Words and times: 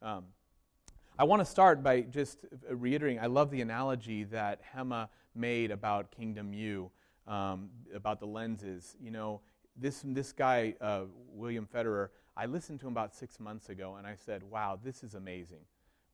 Um, 0.00 0.24
I 1.18 1.24
want 1.24 1.40
to 1.40 1.46
start 1.46 1.82
by 1.82 2.02
just 2.02 2.38
reiterating 2.70 3.18
I 3.18 3.26
love 3.26 3.50
the 3.50 3.60
analogy 3.60 4.22
that 4.24 4.60
Hema 4.74 5.08
made 5.34 5.72
about 5.72 6.12
Kingdom 6.12 6.52
U, 6.52 6.90
um, 7.26 7.70
about 7.92 8.20
the 8.20 8.26
lenses. 8.26 8.96
You 9.00 9.10
know, 9.10 9.40
this, 9.76 10.02
this 10.04 10.32
guy, 10.32 10.74
uh, 10.80 11.02
William 11.32 11.66
Federer, 11.72 12.10
I 12.36 12.46
listened 12.46 12.78
to 12.80 12.86
him 12.86 12.92
about 12.92 13.14
six 13.14 13.40
months 13.40 13.68
ago 13.68 13.96
and 13.96 14.06
I 14.06 14.14
said, 14.14 14.44
wow, 14.44 14.78
this 14.82 15.02
is 15.02 15.14
amazing. 15.14 15.62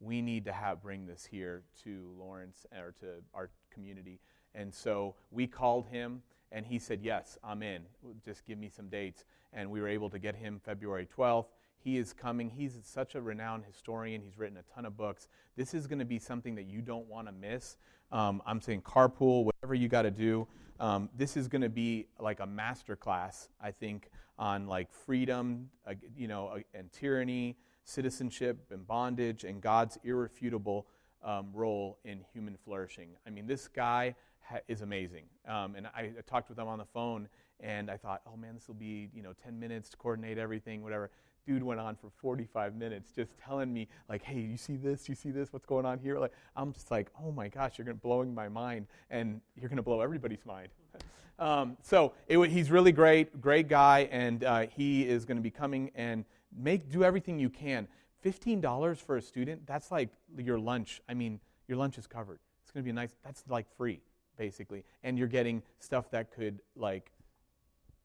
We 0.00 0.22
need 0.22 0.46
to 0.46 0.52
have, 0.52 0.82
bring 0.82 1.06
this 1.06 1.26
here 1.30 1.62
to 1.84 2.08
Lawrence 2.18 2.64
or 2.72 2.94
to 3.00 3.22
our 3.34 3.50
community. 3.70 4.20
And 4.54 4.72
so 4.72 5.16
we 5.30 5.46
called 5.46 5.86
him 5.88 6.22
and 6.50 6.64
he 6.64 6.78
said, 6.78 7.00
yes, 7.02 7.36
I'm 7.44 7.62
in. 7.62 7.82
Just 8.24 8.46
give 8.46 8.58
me 8.58 8.70
some 8.74 8.88
dates. 8.88 9.24
And 9.52 9.70
we 9.70 9.82
were 9.82 9.88
able 9.88 10.08
to 10.08 10.18
get 10.18 10.34
him 10.34 10.60
February 10.64 11.06
12th. 11.14 11.46
He 11.84 11.98
is 11.98 12.14
coming. 12.14 12.48
He's 12.48 12.78
such 12.82 13.14
a 13.14 13.20
renowned 13.20 13.64
historian. 13.66 14.22
He's 14.22 14.38
written 14.38 14.56
a 14.56 14.74
ton 14.74 14.86
of 14.86 14.96
books. 14.96 15.28
This 15.54 15.74
is 15.74 15.86
going 15.86 15.98
to 15.98 16.06
be 16.06 16.18
something 16.18 16.54
that 16.54 16.64
you 16.64 16.80
don't 16.80 17.06
want 17.06 17.28
to 17.28 17.32
miss. 17.32 17.76
Um, 18.10 18.40
I'm 18.46 18.62
saying 18.62 18.82
carpool, 18.82 19.44
whatever 19.44 19.74
you 19.74 19.88
got 19.88 20.02
to 20.02 20.10
do. 20.10 20.48
Um, 20.80 21.10
this 21.14 21.36
is 21.36 21.46
going 21.46 21.60
to 21.60 21.68
be 21.68 22.06
like 22.18 22.40
a 22.40 22.46
master 22.46 22.96
class, 22.96 23.50
I 23.60 23.70
think, 23.70 24.08
on 24.38 24.66
like 24.66 24.90
freedom, 24.90 25.68
uh, 25.86 25.92
you 26.16 26.26
know, 26.26 26.48
uh, 26.48 26.60
and 26.72 26.90
tyranny, 26.90 27.58
citizenship 27.84 28.58
and 28.70 28.86
bondage, 28.86 29.44
and 29.44 29.60
God's 29.60 29.98
irrefutable 30.04 30.86
um, 31.22 31.50
role 31.52 31.98
in 32.04 32.24
human 32.32 32.56
flourishing. 32.64 33.10
I 33.26 33.30
mean, 33.30 33.46
this 33.46 33.68
guy 33.68 34.14
ha- 34.40 34.60
is 34.68 34.80
amazing. 34.80 35.24
Um, 35.46 35.74
and 35.76 35.86
I, 35.88 36.12
I 36.18 36.22
talked 36.26 36.48
with 36.48 36.58
him 36.58 36.66
on 36.66 36.78
the 36.78 36.86
phone, 36.86 37.28
and 37.60 37.90
I 37.90 37.98
thought, 37.98 38.22
oh 38.26 38.38
man, 38.38 38.54
this 38.54 38.68
will 38.68 38.74
be 38.74 39.10
you 39.14 39.22
know 39.22 39.34
10 39.44 39.60
minutes 39.60 39.90
to 39.90 39.98
coordinate 39.98 40.38
everything, 40.38 40.82
whatever 40.82 41.10
dude 41.46 41.62
went 41.62 41.80
on 41.80 41.96
for 41.96 42.10
45 42.20 42.74
minutes 42.74 43.10
just 43.14 43.32
telling 43.38 43.72
me 43.72 43.88
like 44.08 44.22
hey 44.22 44.40
you 44.40 44.56
see 44.56 44.76
this? 44.76 45.08
You 45.08 45.14
see 45.14 45.30
this? 45.30 45.52
What's 45.52 45.66
going 45.66 45.86
on 45.86 45.98
here? 45.98 46.18
Like 46.18 46.32
i'm 46.56 46.72
just 46.72 46.90
like 46.90 47.10
oh 47.22 47.30
my 47.32 47.48
gosh 47.48 47.78
you're 47.78 47.84
to 47.96 48.02
blowing 48.02 48.34
my 48.34 48.48
mind 48.48 48.86
and 49.10 49.40
you're 49.56 49.68
to 49.76 49.82
blow 49.82 50.00
everybody's 50.00 50.44
mind. 50.44 50.68
Um, 51.36 51.76
so 51.82 52.12
it, 52.28 52.38
he's 52.48 52.70
really 52.70 52.92
great 52.92 53.40
great 53.40 53.66
guy 53.66 54.08
and 54.12 54.44
uh, 54.44 54.66
he 54.68 55.02
is 55.02 55.24
going 55.24 55.36
to 55.36 55.42
be 55.42 55.50
coming 55.50 55.90
and 55.96 56.24
make 56.56 56.88
do 56.88 57.02
everything 57.02 57.40
you 57.40 57.50
can. 57.50 57.88
$15 58.24 58.98
for 58.98 59.16
a 59.16 59.20
student 59.20 59.66
that's 59.66 59.90
like 59.90 60.10
your 60.38 60.60
lunch 60.60 61.02
i 61.08 61.14
mean 61.14 61.40
your 61.66 61.76
lunch 61.76 61.98
is 61.98 62.06
covered. 62.06 62.38
It's 62.62 62.70
going 62.70 62.82
to 62.82 62.84
be 62.84 62.90
a 62.90 62.94
nice 62.94 63.16
that's 63.24 63.42
like 63.48 63.66
free 63.76 64.00
basically 64.36 64.84
and 65.02 65.18
you're 65.18 65.28
getting 65.28 65.62
stuff 65.78 66.10
that 66.10 66.30
could 66.30 66.60
like 66.76 67.10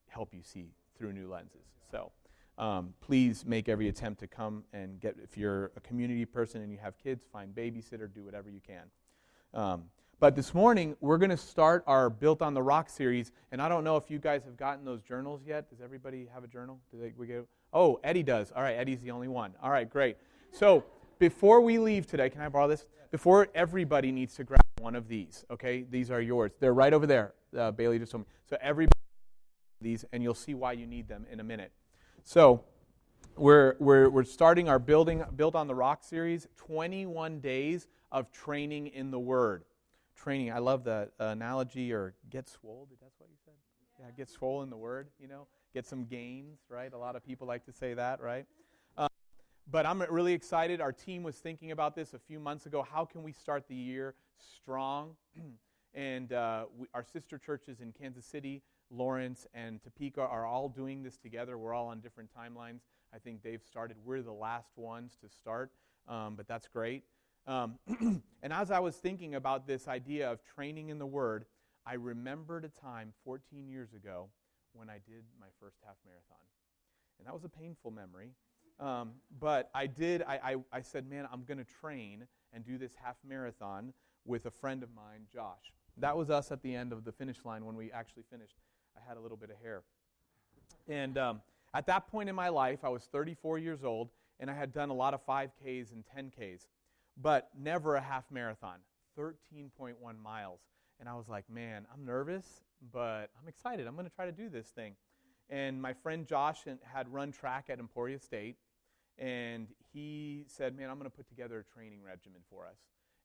help 0.07 0.33
you 0.33 0.41
see 0.43 0.71
through 0.97 1.13
new 1.13 1.29
lenses 1.29 1.65
so 1.91 2.11
um, 2.59 2.93
please 2.99 3.45
make 3.45 3.69
every 3.69 3.87
attempt 3.87 4.19
to 4.19 4.27
come 4.27 4.63
and 4.73 4.99
get, 4.99 5.15
if 5.23 5.37
you're 5.37 5.71
a 5.77 5.79
community 5.79 6.25
person 6.25 6.61
and 6.61 6.71
you 6.71 6.77
have 6.77 6.97
kids, 6.97 7.23
find 7.31 7.55
babysitter, 7.55 8.13
do 8.13 8.23
whatever 8.23 8.49
you 8.49 8.59
can. 8.59 8.83
Um, 9.53 9.85
but 10.19 10.35
this 10.35 10.53
morning, 10.53 10.97
we're 10.99 11.17
going 11.17 11.29
to 11.29 11.37
start 11.37 11.85
our 11.87 12.09
Built 12.09 12.41
on 12.41 12.53
the 12.53 12.61
Rock 12.61 12.89
series. 12.89 13.31
And 13.53 13.61
I 13.61 13.69
don't 13.69 13.85
know 13.85 13.95
if 13.95 14.11
you 14.11 14.19
guys 14.19 14.43
have 14.43 14.57
gotten 14.57 14.83
those 14.83 15.01
journals 15.01 15.39
yet. 15.47 15.69
Does 15.69 15.79
everybody 15.79 16.27
have 16.33 16.43
a 16.43 16.47
journal? 16.47 16.81
Do 16.91 16.99
they, 16.99 17.13
we 17.17 17.25
get, 17.25 17.47
oh, 17.71 18.01
Eddie 18.03 18.23
does. 18.23 18.51
All 18.53 18.61
right, 18.61 18.75
Eddie's 18.75 18.99
the 18.99 19.11
only 19.11 19.29
one. 19.29 19.53
All 19.63 19.71
right, 19.71 19.89
great. 19.89 20.17
So 20.51 20.83
before 21.17 21.61
we 21.61 21.79
leave 21.79 22.05
today, 22.05 22.29
can 22.29 22.41
I 22.41 22.49
borrow 22.49 22.67
this? 22.67 22.85
Before 23.11 23.47
everybody 23.55 24.11
needs 24.11 24.35
to 24.35 24.43
grab 24.43 24.61
one 24.81 24.95
of 24.95 25.07
these, 25.07 25.45
okay? 25.49 25.85
These 25.89 26.11
are 26.11 26.21
yours. 26.21 26.51
They're 26.59 26.73
right 26.73 26.93
over 26.93 27.07
there. 27.07 27.33
Uh, 27.57 27.71
Bailey 27.71 27.97
just 27.97 28.11
told 28.11 28.25
me. 28.25 28.29
So 28.49 28.57
everybody 28.61 28.93
these, 29.81 30.03
and 30.11 30.21
you'll 30.21 30.33
see 30.35 30.53
why 30.53 30.73
you 30.73 30.85
need 30.85 31.07
them 31.07 31.25
in 31.31 31.39
a 31.39 31.43
minute. 31.43 31.71
So 32.29 32.63
we're, 33.37 33.75
we're, 33.79 34.07
we're 34.07 34.23
starting 34.23 34.69
our 34.69 34.77
building 34.77 35.23
built 35.35 35.55
on 35.55 35.65
the 35.65 35.73
rock 35.73 36.03
series 36.03 36.47
21 36.57 37.39
days 37.39 37.87
of 38.11 38.31
training 38.31 38.85
in 38.85 39.09
the 39.09 39.17
word. 39.17 39.63
Training 40.15 40.51
i 40.51 40.59
love 40.59 40.83
the 40.83 41.09
analogy 41.17 41.91
or 41.91 42.13
get 42.29 42.47
swole 42.47 42.87
that's 43.01 43.19
what 43.19 43.29
you 43.31 43.35
said? 43.43 43.55
Yeah 43.99 44.11
get 44.15 44.29
swole 44.29 44.61
in 44.61 44.69
the 44.69 44.77
word 44.77 45.07
you 45.19 45.27
know? 45.27 45.47
Get 45.73 45.87
some 45.87 46.05
gains 46.05 46.59
right? 46.69 46.93
A 46.93 46.97
lot 46.99 47.15
of 47.15 47.25
people 47.25 47.47
like 47.47 47.65
to 47.65 47.73
say 47.73 47.95
that 47.95 48.21
right? 48.21 48.45
Um, 48.95 49.09
but 49.71 49.87
i'm 49.87 49.99
really 50.03 50.33
excited. 50.33 50.81
Our 50.81 50.93
team 50.93 51.23
was 51.23 51.37
thinking 51.37 51.71
about 51.71 51.95
this 51.95 52.13
a 52.13 52.19
few 52.19 52.39
months 52.39 52.67
ago. 52.67 52.85
How 52.87 53.05
can 53.05 53.23
we 53.23 53.31
start 53.31 53.67
the 53.67 53.73
year 53.73 54.13
strong? 54.37 55.15
And 55.95 56.33
uh, 56.33 56.65
we, 56.77 56.85
our 56.93 57.03
sister 57.03 57.39
churches 57.39 57.79
in 57.81 57.91
kansas 57.91 58.23
city 58.23 58.61
Lawrence 58.91 59.47
and 59.53 59.81
Topeka 59.81 60.21
are 60.21 60.45
all 60.45 60.69
doing 60.69 61.03
this 61.03 61.17
together. 61.17 61.57
We're 61.57 61.73
all 61.73 61.87
on 61.87 61.99
different 61.99 62.29
timelines. 62.35 62.81
I 63.13 63.17
think 63.19 63.43
they've 63.43 63.63
started. 63.63 63.97
We're 64.03 64.21
the 64.21 64.31
last 64.31 64.71
ones 64.75 65.17
to 65.21 65.29
start, 65.29 65.71
um, 66.07 66.35
but 66.35 66.47
that's 66.47 66.67
great. 66.67 67.03
Um, 67.47 67.79
and 68.43 68.53
as 68.53 68.71
I 68.71 68.79
was 68.79 68.95
thinking 68.95 69.35
about 69.35 69.67
this 69.67 69.87
idea 69.87 70.31
of 70.31 70.43
training 70.43 70.89
in 70.89 70.99
the 70.99 71.05
Word, 71.05 71.45
I 71.85 71.95
remembered 71.95 72.65
a 72.65 72.69
time 72.69 73.13
14 73.23 73.67
years 73.67 73.93
ago 73.93 74.29
when 74.73 74.89
I 74.89 74.99
did 75.07 75.23
my 75.39 75.47
first 75.59 75.77
half 75.85 75.95
marathon. 76.05 76.37
And 77.17 77.27
that 77.27 77.33
was 77.33 77.43
a 77.43 77.49
painful 77.49 77.91
memory. 77.91 78.31
Um, 78.79 79.13
but 79.39 79.69
I 79.73 79.87
did, 79.87 80.21
I, 80.21 80.39
I, 80.43 80.55
I 80.71 80.81
said, 80.81 81.09
man, 81.09 81.27
I'm 81.31 81.43
going 81.43 81.57
to 81.57 81.65
train 81.81 82.25
and 82.53 82.63
do 82.63 82.77
this 82.77 82.93
half 83.03 83.17
marathon 83.27 83.93
with 84.25 84.45
a 84.45 84.51
friend 84.51 84.83
of 84.83 84.89
mine, 84.95 85.25
Josh. 85.31 85.73
That 85.97 86.15
was 86.15 86.29
us 86.29 86.51
at 86.51 86.61
the 86.61 86.73
end 86.73 86.93
of 86.93 87.03
the 87.03 87.11
finish 87.11 87.43
line 87.43 87.65
when 87.65 87.75
we 87.75 87.91
actually 87.91 88.23
finished. 88.29 88.55
I 89.03 89.07
had 89.07 89.17
a 89.17 89.19
little 89.19 89.37
bit 89.37 89.49
of 89.49 89.57
hair. 89.61 89.83
And 90.87 91.17
um, 91.17 91.41
at 91.73 91.85
that 91.87 92.07
point 92.07 92.29
in 92.29 92.35
my 92.35 92.49
life, 92.49 92.79
I 92.83 92.89
was 92.89 93.03
34 93.11 93.59
years 93.59 93.83
old, 93.83 94.09
and 94.39 94.49
I 94.49 94.53
had 94.53 94.73
done 94.73 94.89
a 94.89 94.93
lot 94.93 95.13
of 95.13 95.25
5Ks 95.25 95.91
and 95.91 96.03
10Ks, 96.15 96.67
but 97.21 97.49
never 97.57 97.95
a 97.95 98.01
half 98.01 98.25
marathon, 98.31 98.77
13.1 99.17 99.95
miles. 100.21 100.59
And 100.99 101.07
I 101.07 101.13
was 101.13 101.29
like, 101.29 101.49
man, 101.49 101.85
I'm 101.93 102.05
nervous, 102.05 102.45
but 102.91 103.29
I'm 103.41 103.47
excited. 103.47 103.87
I'm 103.87 103.95
going 103.95 104.07
to 104.07 104.15
try 104.15 104.25
to 104.25 104.31
do 104.31 104.49
this 104.49 104.67
thing. 104.67 104.95
And 105.49 105.81
my 105.81 105.93
friend 105.93 106.27
Josh 106.27 106.59
had 106.83 107.11
run 107.11 107.31
track 107.31 107.65
at 107.69 107.79
Emporia 107.79 108.19
State, 108.19 108.57
and 109.17 109.67
he 109.93 110.45
said, 110.47 110.75
man, 110.77 110.89
I'm 110.89 110.97
going 110.97 111.09
to 111.09 111.15
put 111.15 111.27
together 111.27 111.59
a 111.59 111.73
training 111.73 111.99
regimen 112.03 112.41
for 112.49 112.65
us. 112.65 112.77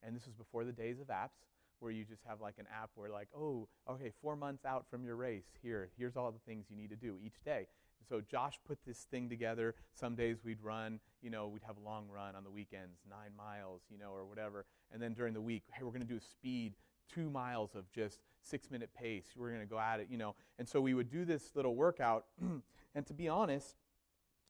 And 0.03 0.15
this 0.15 0.27
was 0.27 0.34
before 0.34 0.65
the 0.65 0.73
days 0.73 1.01
of 1.01 1.07
apps 1.07 1.41
where 1.81 1.93
you 1.93 2.05
just 2.05 2.23
have 2.27 2.41
like 2.41 2.55
an 2.59 2.67
app 2.73 2.91
where 2.95 3.11
like, 3.11 3.29
oh, 3.37 3.69
okay, 3.89 4.12
four 4.21 4.37
months 4.37 4.65
out 4.65 4.87
from 4.91 5.05
your 5.05 5.17
race, 5.17 5.45
here, 5.62 5.91
here's 5.99 6.17
all 6.17 6.33
the 6.33 6.39
things 6.47 6.67
you 6.71 6.77
need 6.77 6.91
to 6.91 6.97
do 6.97 7.17
each 7.25 7.43
day. 7.45 7.67
So 8.09 8.21
Josh 8.21 8.59
put 8.67 8.79
this 8.87 9.07
thing 9.11 9.29
together. 9.29 9.75
Some 9.93 10.15
days 10.15 10.39
we'd 10.45 10.63
run, 10.63 11.01
you 11.23 11.31
know, 11.31 11.49
we'd 11.49 11.63
have 11.67 11.77
a 11.79 11.84
long 11.84 12.07
run 12.09 12.37
on 12.37 12.45
the 12.45 12.51
weekends, 12.51 13.01
nine 13.09 13.31
miles, 13.37 13.83
you 13.91 13.99
know, 13.99 14.13
or 14.13 14.27
whatever. 14.27 14.67
And 14.93 15.03
then 15.03 15.15
during 15.15 15.33
the 15.33 15.41
week, 15.41 15.63
hey, 15.73 15.83
we're 15.83 15.91
going 15.91 16.03
to 16.03 16.07
do 16.07 16.17
a 16.17 16.21
speed 16.21 16.75
two 17.13 17.31
miles 17.31 17.75
of 17.75 17.91
just 17.93 18.21
six 18.43 18.71
minute 18.71 18.91
pace. 18.95 19.27
We're 19.37 19.49
going 19.49 19.61
to 19.61 19.67
go 19.67 19.79
at 19.79 20.01
it, 20.01 20.09
you 20.11 20.19
know. 20.19 20.34
And 20.59 20.69
so 20.69 20.81
we 20.81 20.95
would 20.95 21.11
do 21.11 21.25
this 21.25 21.51
little 21.55 21.75
workout. 21.75 22.27
and 22.95 23.07
to 23.07 23.15
be 23.15 23.29
honest, 23.29 23.77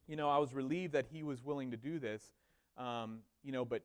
you 0.06 0.16
know, 0.16 0.28
I 0.28 0.38
was 0.38 0.52
relieved 0.52 0.92
that 0.92 1.06
he 1.10 1.22
was 1.22 1.42
willing 1.42 1.70
to 1.70 1.76
do 1.76 1.98
this, 1.98 2.22
um, 2.76 3.20
you 3.42 3.52
know, 3.52 3.64
but 3.64 3.82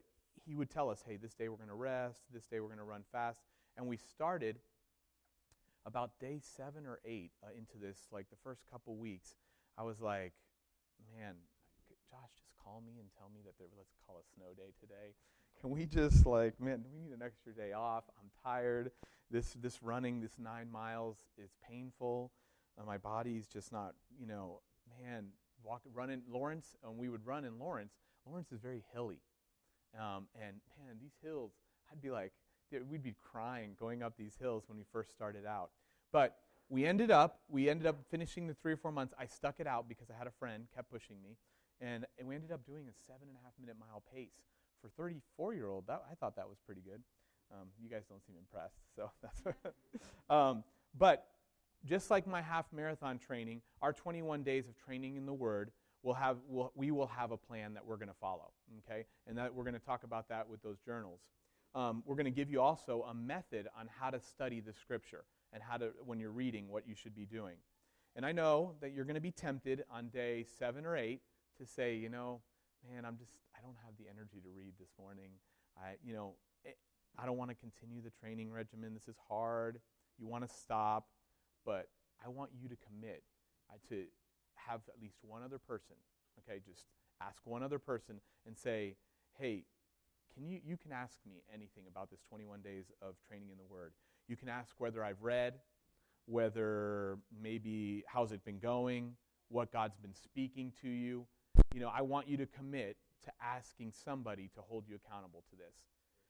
he 0.50 0.56
would 0.56 0.72
tell 0.72 0.90
us, 0.90 1.04
hey, 1.08 1.16
this 1.16 1.36
day 1.36 1.48
we're 1.48 1.58
going 1.58 1.70
to 1.70 1.76
rest, 1.76 2.22
this 2.34 2.48
day 2.48 2.60
we're 2.60 2.68
going 2.68 2.80
to 2.80 2.84
run 2.84 3.04
fast. 3.12 3.40
And 3.78 3.86
we 3.86 3.98
started 3.98 4.58
about 5.86 6.20
day 6.20 6.40
seven 6.42 6.88
or 6.88 7.00
eight 7.06 7.32
uh, 7.44 7.50
into 7.56 7.78
this, 7.80 8.00
like 8.12 8.32
the 8.32 8.36
first 8.44 8.64
couple 8.72 8.96
weeks. 8.96 9.36
I 9.78 9.84
was 9.84 10.02
like, 10.02 10.34
man, 11.16 11.36
Josh, 12.10 12.32
just 12.36 12.58
call 12.64 12.82
me 12.84 12.94
and 13.00 13.08
tell 13.16 13.30
me 13.32 13.42
that 13.46 13.54
there, 13.60 13.68
let's 13.78 13.94
call 14.08 14.18
a 14.18 14.26
snow 14.36 14.56
day 14.58 14.74
today. 14.80 15.14
Can 15.62 15.70
we 15.70 15.86
just 15.86 16.26
like, 16.26 16.60
man, 16.60 16.84
we 16.92 17.00
need 17.00 17.14
an 17.14 17.22
extra 17.24 17.54
day 17.54 17.74
off. 17.74 18.06
I'm 18.20 18.32
tired. 18.44 18.92
This 19.30 19.54
this 19.62 19.84
running, 19.84 20.20
this 20.20 20.40
nine 20.40 20.72
miles 20.72 21.18
is 21.38 21.52
painful. 21.70 22.32
Uh, 22.76 22.86
my 22.86 22.98
body's 22.98 23.46
just 23.46 23.72
not, 23.72 23.94
you 24.20 24.26
know, 24.26 24.62
man, 25.00 25.28
walk, 25.64 25.82
running 25.94 26.24
Lawrence, 26.28 26.76
and 26.84 26.98
we 26.98 27.08
would 27.08 27.24
run 27.24 27.46
in 27.46 27.60
Lawrence. 27.60 27.94
Lawrence 28.26 28.52
is 28.52 28.60
very 28.62 28.84
hilly. 28.94 29.20
Um, 29.98 30.28
and 30.36 30.58
man, 30.78 30.98
these 31.02 31.16
hills, 31.24 31.52
I'd 31.92 32.02
be 32.02 32.12
like, 32.12 32.32
we'd 32.90 33.04
be 33.04 33.16
crying 33.32 33.76
going 33.80 34.04
up 34.04 34.14
these 34.18 34.36
hills 34.40 34.64
when 34.68 34.78
we 34.78 34.84
first 34.92 35.12
started 35.12 35.46
out. 35.46 35.72
But 36.12 36.38
we 36.70 36.86
ended 36.86 37.12
up, 37.12 37.40
we 37.50 37.70
ended 37.70 37.88
up 37.88 37.98
finishing 38.12 38.48
the 38.48 38.54
three 38.54 38.74
or 38.74 38.78
four 38.78 38.92
months. 38.92 39.14
I 39.20 39.26
stuck 39.26 39.60
it 39.60 39.68
out 39.68 39.90
because 39.90 40.10
I 40.10 40.18
had 40.18 40.28
a 40.28 40.32
friend 40.32 40.68
kept 40.76 40.92
pushing 40.92 41.16
me, 41.24 41.38
and, 41.82 42.06
and 42.18 42.28
we 42.28 42.36
ended 42.36 42.52
up 42.52 42.66
doing 42.66 42.84
a 42.88 42.94
seven 43.08 43.28
and 43.28 43.38
a 43.38 43.44
half 43.44 43.54
minute 43.60 43.76
mile 43.80 44.04
pace 44.14 44.46
for 44.82 44.90
34 44.90 45.54
year 45.56 45.68
old. 45.68 45.86
I 45.90 46.16
thought 46.20 46.36
that 46.36 46.48
was 46.48 46.58
pretty 46.66 46.82
good. 46.82 47.02
Um, 47.52 47.70
you 47.82 47.90
guys 47.90 48.04
don't 48.08 48.24
seem 48.26 48.36
impressed, 48.38 48.78
so 48.96 49.10
that's. 49.22 49.58
um, 50.30 50.64
but 50.98 51.26
just 51.86 52.12
like 52.12 52.28
my 52.28 52.42
half 52.42 52.66
marathon 52.72 53.18
training, 53.18 53.62
our 53.82 53.94
21 53.94 54.44
days 54.44 54.68
of 54.68 54.76
training 54.76 55.16
in 55.16 55.26
the 55.26 55.34
Word 55.34 55.72
we'll 56.04 56.16
have, 56.16 56.38
we'll, 56.48 56.72
we 56.76 56.92
will 56.92 57.08
have 57.08 57.32
a 57.32 57.38
plan 57.38 57.74
that 57.74 57.86
we're 57.86 57.98
going 57.98 58.10
to 58.10 58.20
follow, 58.20 58.52
okay? 58.80 59.06
And 59.28 59.38
that 59.38 59.54
we're 59.54 59.64
going 59.64 59.74
to 59.74 59.86
talk 59.86 60.04
about 60.04 60.30
that 60.30 60.50
with 60.50 60.62
those 60.62 60.78
journals. 60.86 61.20
Um, 61.76 62.04
we're 62.06 62.16
going 62.16 62.26
to 62.26 62.32
give 62.32 62.50
you 62.50 62.62
also 62.62 63.06
a 63.10 63.14
method 63.14 63.68
on 63.80 63.90
how 64.00 64.10
to 64.10 64.20
study 64.20 64.60
the 64.60 64.74
Scripture 64.74 65.26
and 65.54 65.62
how 65.62 65.78
to, 65.78 65.92
when 66.06 66.20
you're 66.20 66.32
reading, 66.32 66.70
what 66.70 66.88
you 66.88 66.96
should 66.96 67.16
be 67.16 67.26
doing. 67.26 67.56
And 68.16 68.26
I 68.26 68.32
know 68.32 68.74
that 68.82 68.92
you're 68.94 69.06
going 69.06 69.16
to 69.16 69.22
be 69.22 69.32
tempted 69.32 69.84
on 69.92 70.10
day 70.10 70.46
seven 70.58 70.86
or 70.86 70.98
eight 70.98 71.22
to 71.60 71.66
say, 71.66 71.96
you 71.96 72.10
know, 72.10 72.42
man, 72.90 73.06
I'm 73.06 73.18
just, 73.18 73.32
I 73.56 73.62
don't 73.62 73.76
have 73.86 73.94
the 74.00 74.06
energy 74.10 74.42
to 74.42 74.50
read 74.56 74.74
this 74.80 74.90
morning. 75.00 75.30
I, 75.78 75.96
you 76.04 76.14
know, 76.14 76.34
it, 76.64 76.78
I 77.18 77.26
don't 77.26 77.38
want 77.38 77.52
to 77.52 77.56
continue 77.56 78.02
the 78.02 78.10
training 78.10 78.52
regimen. 78.52 78.94
This 78.94 79.08
is 79.08 79.16
hard. 79.28 79.80
You 80.18 80.28
want 80.28 80.48
to 80.48 80.54
stop, 80.54 81.08
but 81.66 81.90
I 82.24 82.30
want 82.30 82.52
you 82.60 82.68
to 82.70 82.78
commit 82.88 83.24
uh, 83.70 83.78
to 83.90 84.06
have 84.68 84.82
at 84.88 85.02
least 85.02 85.18
one 85.22 85.44
other 85.44 85.58
person. 85.58 85.96
Okay, 86.40 86.60
just 86.66 86.86
ask 87.22 87.42
one 87.44 87.64
other 87.64 87.80
person 87.80 88.20
and 88.46 88.58
say, 88.58 88.96
hey, 89.38 89.64
can 90.34 90.48
you, 90.48 90.60
you 90.66 90.78
can 90.78 90.92
ask 90.92 91.18
me 91.28 91.42
anything 91.54 91.84
about 91.90 92.10
this 92.10 92.22
21 92.30 92.62
days 92.62 92.86
of 93.02 93.16
training 93.28 93.50
in 93.52 93.58
the 93.58 93.64
Word. 93.64 93.94
You 94.28 94.36
can 94.36 94.50
ask 94.50 94.74
whether 94.78 95.04
I've 95.04 95.22
read, 95.22 95.56
whether 96.26 97.18
maybe 97.42 98.04
how's 98.08 98.32
it 98.32 98.46
been 98.46 98.60
going, 98.60 99.16
what 99.50 99.72
God's 99.72 99.98
been 99.98 100.14
speaking 100.14 100.72
to 100.82 100.88
you. 100.88 101.26
You 101.74 101.82
know, 101.82 101.92
I 101.94 102.02
want 102.02 102.28
you 102.28 102.38
to 102.38 102.46
commit 102.46 102.98
to 103.26 103.32
asking 103.44 103.92
somebody 103.92 104.50
to 104.56 104.62
hold 104.62 104.86
you 104.88 104.96
accountable 104.96 105.44
to 105.50 105.56
this. 105.56 105.76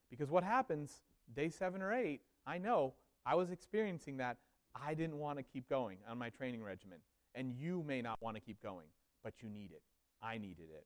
Because 0.10 0.30
what 0.30 0.44
happens 0.44 1.02
day 1.36 1.50
seven 1.50 1.82
or 1.82 1.94
eight, 1.94 2.22
I 2.48 2.58
know 2.58 2.94
I 3.26 3.36
was 3.36 3.52
experiencing 3.52 4.18
that. 4.18 4.38
I 4.76 4.94
didn't 4.94 5.18
want 5.18 5.38
to 5.38 5.44
keep 5.44 5.70
going 5.70 5.98
on 6.10 6.18
my 6.18 6.30
training 6.30 6.64
regimen. 6.64 7.00
And 7.36 7.54
you 7.54 7.84
may 7.86 8.02
not 8.02 8.22
want 8.22 8.36
to 8.36 8.42
keep 8.42 8.62
going, 8.62 8.88
but 9.24 9.34
you 9.42 9.50
need 9.50 9.72
it. 9.72 9.82
I 10.22 10.38
needed 10.38 10.68
it. 10.74 10.86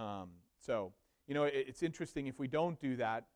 Um, 0.00 0.30
so, 0.58 0.92
you 1.26 1.34
know, 1.34 1.44
it, 1.44 1.54
it's 1.68 1.82
interesting 1.82 2.26
if 2.26 2.38
we 2.38 2.48
don't 2.48 2.78
do 2.80 2.96
that, 2.96 3.26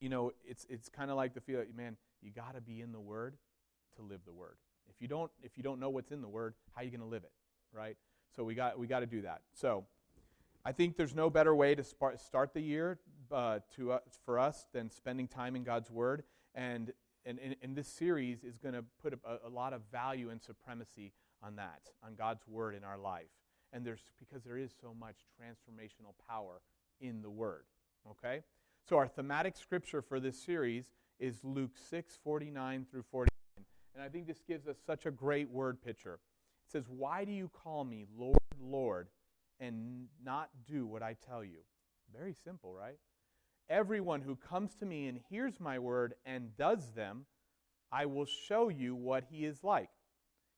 you 0.00 0.08
know, 0.08 0.32
it's, 0.44 0.66
it's 0.68 0.88
kind 0.88 1.10
of 1.10 1.16
like 1.16 1.34
the 1.34 1.40
feel, 1.40 1.62
man, 1.76 1.96
you 2.20 2.30
got 2.30 2.54
to 2.54 2.60
be 2.60 2.80
in 2.80 2.92
the 2.92 3.00
Word 3.00 3.36
to 3.96 4.02
live 4.02 4.20
the 4.24 4.32
Word. 4.32 4.56
If 4.88 5.00
you 5.00 5.08
don't, 5.08 5.30
if 5.42 5.56
you 5.56 5.62
don't 5.62 5.78
know 5.78 5.90
what's 5.90 6.10
in 6.10 6.20
the 6.20 6.28
Word, 6.28 6.54
how 6.74 6.80
are 6.80 6.84
you 6.84 6.90
going 6.90 7.00
to 7.00 7.06
live 7.06 7.24
it, 7.24 7.32
right? 7.72 7.96
So 8.34 8.44
we 8.44 8.54
got, 8.54 8.78
we 8.78 8.86
got 8.86 9.00
to 9.00 9.06
do 9.06 9.22
that. 9.22 9.42
So 9.52 9.84
I 10.64 10.72
think 10.72 10.96
there's 10.96 11.14
no 11.14 11.30
better 11.30 11.54
way 11.54 11.74
to 11.74 11.84
start 11.84 12.54
the 12.54 12.60
year 12.60 12.98
uh, 13.30 13.60
to, 13.76 13.92
uh, 13.92 13.98
for 14.24 14.38
us 14.38 14.66
than 14.72 14.90
spending 14.90 15.28
time 15.28 15.56
in 15.56 15.64
God's 15.64 15.90
Word. 15.90 16.24
And, 16.54 16.92
and, 17.24 17.38
and, 17.38 17.56
and 17.62 17.76
this 17.76 17.88
series 17.88 18.44
is 18.44 18.58
going 18.58 18.74
to 18.74 18.84
put 19.02 19.12
a, 19.12 19.46
a 19.46 19.48
lot 19.48 19.72
of 19.72 19.82
value 19.90 20.30
and 20.30 20.42
supremacy 20.42 21.12
on 21.42 21.56
that, 21.56 21.82
on 22.04 22.14
God's 22.14 22.46
Word 22.46 22.74
in 22.74 22.84
our 22.84 22.98
life. 22.98 23.30
And 23.72 23.84
there's 23.84 24.02
because 24.18 24.44
there 24.44 24.58
is 24.58 24.72
so 24.80 24.94
much 24.98 25.16
transformational 25.40 26.14
power 26.28 26.60
in 27.00 27.22
the 27.22 27.30
Word. 27.30 27.64
Okay? 28.10 28.42
So 28.88 28.96
our 28.96 29.08
thematic 29.08 29.56
scripture 29.56 30.02
for 30.02 30.20
this 30.20 30.42
series 30.42 30.86
is 31.18 31.36
Luke 31.44 31.76
6, 31.88 32.18
49 32.24 32.86
through 32.90 33.04
49. 33.10 33.28
And 33.94 34.02
I 34.02 34.08
think 34.08 34.26
this 34.26 34.42
gives 34.46 34.66
us 34.66 34.76
such 34.84 35.06
a 35.06 35.10
great 35.10 35.48
word 35.50 35.82
picture. 35.82 36.14
It 36.66 36.72
says, 36.72 36.84
Why 36.88 37.24
do 37.24 37.32
you 37.32 37.48
call 37.48 37.84
me 37.84 38.06
Lord, 38.16 38.38
Lord, 38.60 39.08
and 39.60 40.06
not 40.24 40.50
do 40.66 40.86
what 40.86 41.02
I 41.02 41.16
tell 41.26 41.44
you? 41.44 41.58
Very 42.12 42.34
simple, 42.44 42.74
right? 42.74 42.96
Everyone 43.68 44.20
who 44.20 44.36
comes 44.36 44.74
to 44.76 44.86
me 44.86 45.06
and 45.06 45.20
hears 45.30 45.60
my 45.60 45.78
word 45.78 46.14
and 46.26 46.56
does 46.56 46.92
them, 46.92 47.26
I 47.90 48.06
will 48.06 48.26
show 48.26 48.68
you 48.68 48.94
what 48.94 49.24
he 49.30 49.44
is 49.44 49.62
like. 49.62 49.90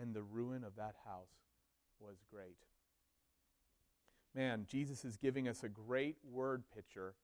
and 0.00 0.14
the 0.14 0.22
ruin 0.22 0.64
of 0.64 0.76
that 0.76 0.94
house 1.04 1.30
was 2.00 2.16
great. 2.30 2.56
Man, 4.34 4.66
Jesus 4.68 5.04
is 5.04 5.16
giving 5.16 5.48
us 5.48 5.62
a 5.62 5.68
great 5.68 6.16
word 6.22 6.64
picture 6.74 7.14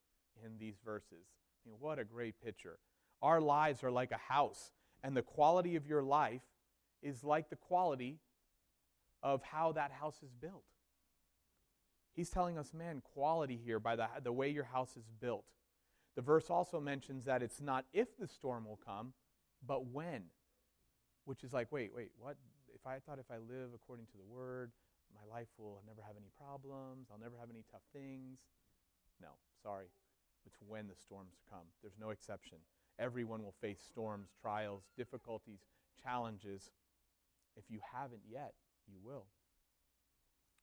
in 0.44 0.58
these 0.58 0.76
verses. 0.84 1.26
I 1.64 1.68
mean, 1.68 1.76
what 1.78 1.98
a 1.98 2.04
great 2.04 2.40
picture. 2.42 2.78
Our 3.22 3.40
lives 3.40 3.84
are 3.84 3.90
like 3.90 4.10
a 4.10 4.32
house, 4.32 4.72
and 5.02 5.16
the 5.16 5.22
quality 5.22 5.76
of 5.76 5.86
your 5.86 6.02
life 6.02 6.42
is 7.02 7.22
like 7.22 7.50
the 7.50 7.56
quality 7.56 8.18
of 9.22 9.42
how 9.42 9.72
that 9.72 9.92
house 9.92 10.22
is 10.22 10.32
built. 10.32 10.64
He's 12.14 12.30
telling 12.30 12.58
us, 12.58 12.72
man, 12.72 13.02
quality 13.14 13.60
here 13.62 13.80
by 13.80 13.96
the, 13.96 14.08
the 14.22 14.32
way 14.32 14.48
your 14.50 14.64
house 14.64 14.96
is 14.96 15.10
built. 15.20 15.44
The 16.16 16.22
verse 16.22 16.48
also 16.48 16.80
mentions 16.80 17.24
that 17.24 17.42
it's 17.42 17.60
not 17.60 17.84
if 17.92 18.16
the 18.16 18.28
storm 18.28 18.66
will 18.66 18.78
come, 18.84 19.12
but 19.66 19.86
when. 19.86 20.24
Which 21.24 21.42
is 21.42 21.52
like, 21.52 21.72
wait, 21.72 21.92
wait, 21.94 22.10
what? 22.18 22.36
If 22.84 22.90
I 22.90 22.98
thought 22.98 23.18
if 23.18 23.30
I 23.30 23.38
live 23.38 23.70
according 23.74 24.04
to 24.12 24.16
the 24.18 24.28
word, 24.28 24.70
my 25.14 25.24
life 25.34 25.48
will 25.56 25.80
never 25.86 26.02
have 26.06 26.16
any 26.18 26.28
problems, 26.36 27.08
I'll 27.10 27.18
never 27.18 27.36
have 27.40 27.48
any 27.48 27.64
tough 27.72 27.80
things. 27.94 28.40
No, 29.22 29.28
sorry. 29.62 29.86
It's 30.44 30.56
when 30.68 30.86
the 30.86 30.94
storms 30.94 31.32
come. 31.48 31.64
There's 31.80 31.96
no 31.98 32.10
exception. 32.10 32.58
Everyone 32.98 33.42
will 33.42 33.54
face 33.58 33.78
storms, 33.88 34.28
trials, 34.38 34.82
difficulties, 34.98 35.60
challenges. 36.02 36.72
If 37.56 37.64
you 37.70 37.78
haven't 37.94 38.20
yet, 38.30 38.52
you 38.86 38.98
will. 39.02 39.24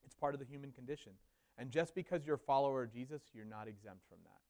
It's 0.06 0.13
part 0.13 0.35
of 0.35 0.39
the 0.39 0.45
human 0.45 0.71
condition. 0.71 1.13
And 1.57 1.71
just 1.71 1.95
because 1.95 2.24
you're 2.24 2.35
a 2.35 2.39
follower 2.39 2.83
of 2.83 2.94
Jesus, 2.94 3.24
you're 3.33 3.45
not 3.45 3.67
exempt 3.67 4.03
from 4.07 4.19
that. 4.25 4.41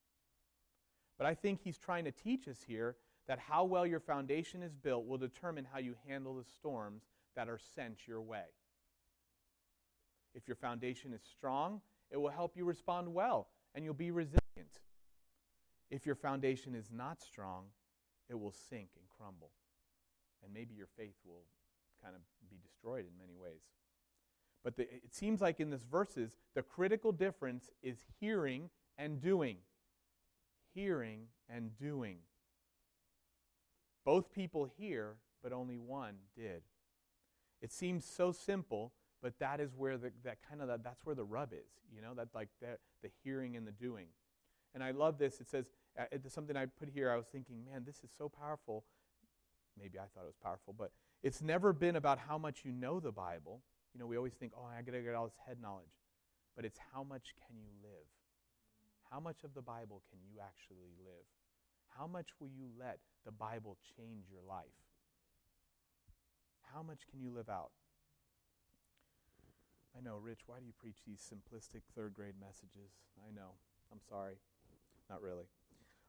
But 1.17 1.25
I 1.25 1.35
think 1.35 1.62
he's 1.63 1.77
trying 1.77 2.03
to 2.03 2.12
teach 2.12 2.50
us 2.50 2.59
here 2.67 2.97
that 3.29 3.39
how 3.39 3.63
well 3.63 3.85
your 3.85 4.01
foundation 4.01 4.62
is 4.62 4.75
built 4.75 5.07
will 5.07 5.17
determine 5.17 5.65
how 5.71 5.79
you 5.79 5.95
handle 6.06 6.35
the 6.35 6.44
storms 6.44 7.03
that 7.35 7.49
are 7.49 7.59
sent 7.75 8.07
your 8.07 8.21
way. 8.21 8.45
If 10.33 10.47
your 10.47 10.55
foundation 10.55 11.13
is 11.13 11.21
strong, 11.23 11.81
it 12.09 12.17
will 12.17 12.29
help 12.29 12.55
you 12.55 12.65
respond 12.65 13.13
well 13.13 13.47
and 13.73 13.83
you'll 13.83 13.93
be 13.93 14.11
resilient. 14.11 14.41
If 15.89 16.05
your 16.05 16.15
foundation 16.15 16.73
is 16.75 16.89
not 16.91 17.21
strong, 17.21 17.65
it 18.29 18.39
will 18.39 18.53
sink 18.69 18.89
and 18.95 19.05
crumble. 19.17 19.51
And 20.43 20.53
maybe 20.53 20.73
your 20.73 20.87
faith 20.97 21.15
will 21.25 21.43
kind 22.01 22.15
of 22.15 22.21
be 22.49 22.57
destroyed 22.61 23.05
in 23.05 23.17
many 23.19 23.35
ways. 23.35 23.61
But 24.63 24.77
the, 24.77 24.83
it 24.83 25.13
seems 25.13 25.41
like 25.41 25.59
in 25.59 25.69
this 25.69 25.83
verses, 25.83 26.37
the 26.55 26.61
critical 26.61 27.11
difference 27.11 27.69
is 27.81 27.97
hearing 28.19 28.69
and 28.97 29.21
doing. 29.21 29.57
Hearing 30.73 31.23
and 31.50 31.77
doing. 31.77 32.17
Both 34.05 34.31
people 34.31 34.69
hear, 34.77 35.15
but 35.43 35.51
only 35.51 35.77
one 35.77 36.15
did. 36.35 36.61
It 37.62 37.72
seems 37.72 38.06
so 38.06 38.32
simple, 38.32 38.94
but 39.22 39.38
that 39.39 39.60
is 39.60 39.72
where 39.75 39.98
the, 39.98 40.12
that 40.24 40.38
kind 40.48 40.62
of 40.62 40.84
that's 40.84 41.06
where 41.06 41.15
the 41.15 41.24
rub 41.24 41.53
is. 41.53 41.70
You 41.94 42.01
know, 42.01 42.13
that 42.15 42.30
like 42.34 42.50
the, 42.60 42.77
the 43.03 43.10
hearing 43.24 43.56
and 43.56 43.68
the 43.68 43.72
doing. 43.72 44.08
And 44.74 44.84
I 44.84 44.91
love 44.91 45.18
this. 45.18 45.41
It 45.41 45.50
says 45.50 45.65
uh, 46.00 46.06
something 46.30 46.56
I 46.56 46.65
put 46.65 46.89
here. 46.89 47.12
I 47.12 47.18
was 47.18 47.27
thinking, 47.32 47.63
man, 47.70 47.84
this 47.86 47.98
is 48.03 48.10
so 48.18 48.30
powerful. 48.30 48.86
Maybe 49.77 50.00
I 50.00 50.03
thought 50.13 50.24
it 50.24 50.27
was 50.27 50.39
powerful, 50.41 50.75
but 50.77 50.91
it's 51.24 51.41
never 51.41 51.74
been 51.74 51.96
about 51.96 52.20
how 52.20 52.38
much 52.38 52.62
you 52.63 52.72
know 52.72 53.00
the 53.00 53.12
Bible. 53.12 53.62
You 53.94 54.00
know, 54.00 54.08
we 54.08 54.18
always 54.18 54.34
think, 54.34 54.53
oh, 54.58 54.65
I 54.65 54.82
got 54.82 54.94
to 54.94 55.01
get 55.01 55.13
all 55.13 55.25
this 55.25 55.38
head 55.46 55.58
knowledge. 55.62 55.91
But 56.56 56.65
it's 56.65 56.80
how 56.94 57.03
much 57.03 57.34
can 57.48 57.58
you 57.60 57.72
live? 57.84 58.08
How 59.10 59.20
much 59.20 59.44
of 59.44 59.53
the 59.53 59.62
Bible 59.62 60.01
can 60.10 60.20
you 60.24 60.39
actually 60.41 60.91
live? 61.03 61.27
How 61.98 62.08
much 62.08 62.30
will 62.39 62.50
you 62.50 62.70
let 62.80 63.00
the 63.25 63.32
Bible 63.32 63.77
change 63.98 64.25
your 64.32 64.41
life? 64.48 64.65
How 66.73 66.81
much 66.81 67.01
can 67.09 67.21
you 67.21 67.31
live 67.31 67.49
out? 67.49 67.71
I 69.97 70.01
know, 70.01 70.15
Rich, 70.15 70.41
why 70.45 70.59
do 70.59 70.65
you 70.65 70.71
preach 70.79 70.99
these 71.05 71.19
simplistic 71.19 71.81
third 71.95 72.13
grade 72.13 72.35
messages? 72.39 72.91
I 73.27 73.31
know. 73.35 73.51
I'm 73.91 73.99
sorry. 74.07 74.35
Not 75.09 75.21
really. 75.21 75.43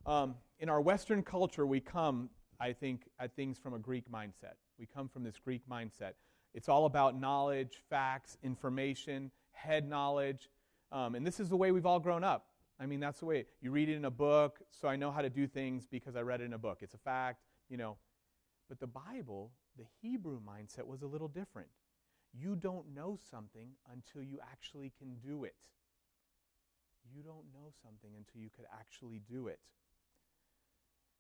Um, 0.07 0.37
in 0.61 0.69
our 0.69 0.81
Western 0.81 1.23
culture, 1.23 1.67
we 1.67 1.81
come, 1.81 2.31
I 2.61 2.73
think, 2.73 3.09
at 3.19 3.35
things 3.35 3.59
from 3.59 3.75
a 3.75 3.79
Greek 3.79 4.11
mindset. 4.11 4.55
We 4.79 4.87
come 4.87 5.09
from 5.09 5.25
this 5.25 5.37
Greek 5.39 5.63
mindset. 5.69 6.13
It's 6.55 6.69
all 6.69 6.87
about 6.87 7.19
knowledge, 7.19 7.83
facts, 7.91 8.39
information, 8.45 9.33
head 9.51 9.89
knowledge. 9.89 10.49
Um, 10.93 11.17
and 11.17 11.27
this 11.27 11.41
is 11.41 11.49
the 11.49 11.57
way 11.57 11.73
we've 11.73 11.87
all 11.87 12.01
grown 12.01 12.23
up. 12.23 12.47
I 12.79 12.87
mean, 12.87 13.01
that's 13.01 13.19
the 13.19 13.27
way 13.27 13.47
you 13.61 13.73
read 13.73 13.89
it 13.89 13.97
in 13.97 14.05
a 14.05 14.11
book, 14.11 14.61
so 14.71 14.87
I 14.87 14.95
know 14.95 15.11
how 15.11 15.23
to 15.23 15.31
do 15.31 15.47
things 15.47 15.87
because 15.87 16.15
I 16.15 16.21
read 16.21 16.41
it 16.41 16.45
in 16.45 16.53
a 16.53 16.59
book. 16.59 16.79
It's 16.83 16.95
a 16.95 16.99
fact, 16.99 17.43
you 17.69 17.77
know. 17.77 17.97
But 18.69 18.79
the 18.81 18.87
Bible, 18.87 19.51
the 19.79 19.85
Hebrew 20.03 20.41
mindset 20.41 20.87
was 20.87 21.03
a 21.03 21.07
little 21.07 21.29
different. 21.29 21.69
You 22.33 22.57
don't 22.57 22.95
know 22.95 23.19
something 23.31 23.71
until 23.93 24.23
you 24.23 24.39
actually 24.53 24.93
can 24.99 25.17
do 25.25 25.45
it. 25.45 25.55
You 27.15 27.23
don't 27.23 27.47
know 27.53 27.73
something 27.83 28.11
until 28.17 28.41
you 28.41 28.51
could 28.57 28.67
actually 28.81 29.21
do 29.31 29.49
it. 29.49 29.61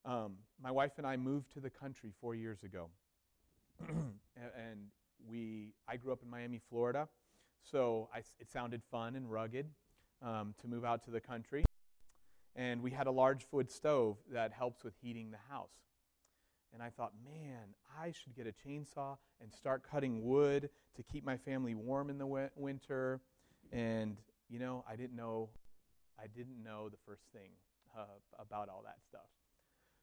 Um, 0.04 0.34
my 0.62 0.70
wife 0.70 0.92
and 0.98 1.06
I 1.06 1.16
moved 1.16 1.52
to 1.54 1.60
the 1.60 1.70
country 1.70 2.12
four 2.20 2.34
years 2.34 2.62
ago. 2.62 2.88
and 3.88 4.80
we, 5.28 5.74
I 5.88 5.96
grew 5.96 6.12
up 6.12 6.22
in 6.22 6.30
Miami, 6.30 6.60
Florida, 6.70 7.08
so 7.62 8.08
I, 8.14 8.18
it 8.40 8.50
sounded 8.50 8.82
fun 8.90 9.16
and 9.16 9.30
rugged. 9.30 9.66
um, 10.22 10.54
to 10.60 10.68
move 10.68 10.84
out 10.84 11.04
to 11.04 11.10
the 11.10 11.20
country. 11.20 11.64
And 12.54 12.82
we 12.82 12.90
had 12.90 13.06
a 13.06 13.10
large 13.10 13.46
wood 13.50 13.70
stove 13.70 14.18
that 14.30 14.52
helps 14.52 14.84
with 14.84 14.94
heating 15.02 15.30
the 15.30 15.38
house. 15.52 15.70
And 16.72 16.82
I 16.82 16.90
thought, 16.90 17.12
man, 17.24 17.74
I 18.00 18.12
should 18.12 18.34
get 18.34 18.46
a 18.46 18.68
chainsaw 18.68 19.16
and 19.40 19.52
start 19.52 19.82
cutting 19.88 20.24
wood 20.24 20.70
to 20.96 21.02
keep 21.02 21.24
my 21.24 21.36
family 21.36 21.74
warm 21.74 22.08
in 22.08 22.18
the 22.18 22.48
winter. 22.56 23.20
And, 23.72 24.16
you 24.48 24.58
know, 24.58 24.84
I 24.88 24.96
didn't 24.96 25.16
know, 25.16 25.50
I 26.18 26.26
didn't 26.28 26.62
know 26.62 26.88
the 26.88 26.96
first 27.06 27.24
thing 27.32 27.50
uh, 27.96 28.04
about 28.38 28.68
all 28.68 28.82
that 28.84 28.96
stuff. 29.06 29.28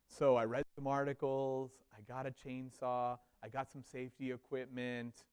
So 0.07 0.35
I 0.35 0.45
read 0.45 0.65
some 0.75 0.87
articles, 0.87 1.71
I 1.95 2.01
got 2.01 2.25
a 2.25 2.31
chainsaw, 2.31 3.17
I 3.43 3.47
got 3.47 3.71
some 3.71 3.83
safety 3.83 4.31
equipment. 4.31 5.23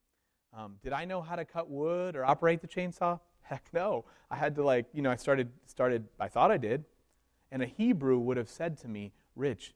Um, 0.56 0.76
did 0.82 0.92
I 0.92 1.04
know 1.04 1.22
how 1.22 1.36
to 1.36 1.44
cut 1.44 1.68
wood 1.68 2.14
or 2.14 2.24
operate 2.24 2.60
the 2.60 2.68
chainsaw? 2.68 3.20
Heck 3.42 3.68
no. 3.72 4.04
I 4.30 4.36
had 4.36 4.54
to 4.56 4.64
like, 4.64 4.86
you 4.92 5.02
know, 5.02 5.10
I 5.10 5.16
started 5.16 5.50
started 5.66 6.06
I 6.20 6.28
thought 6.28 6.50
I 6.50 6.56
did. 6.56 6.84
And 7.50 7.62
a 7.62 7.66
Hebrew 7.66 8.18
would 8.18 8.36
have 8.36 8.48
said 8.48 8.76
to 8.78 8.88
me, 8.88 9.12
"Rich, 9.34 9.74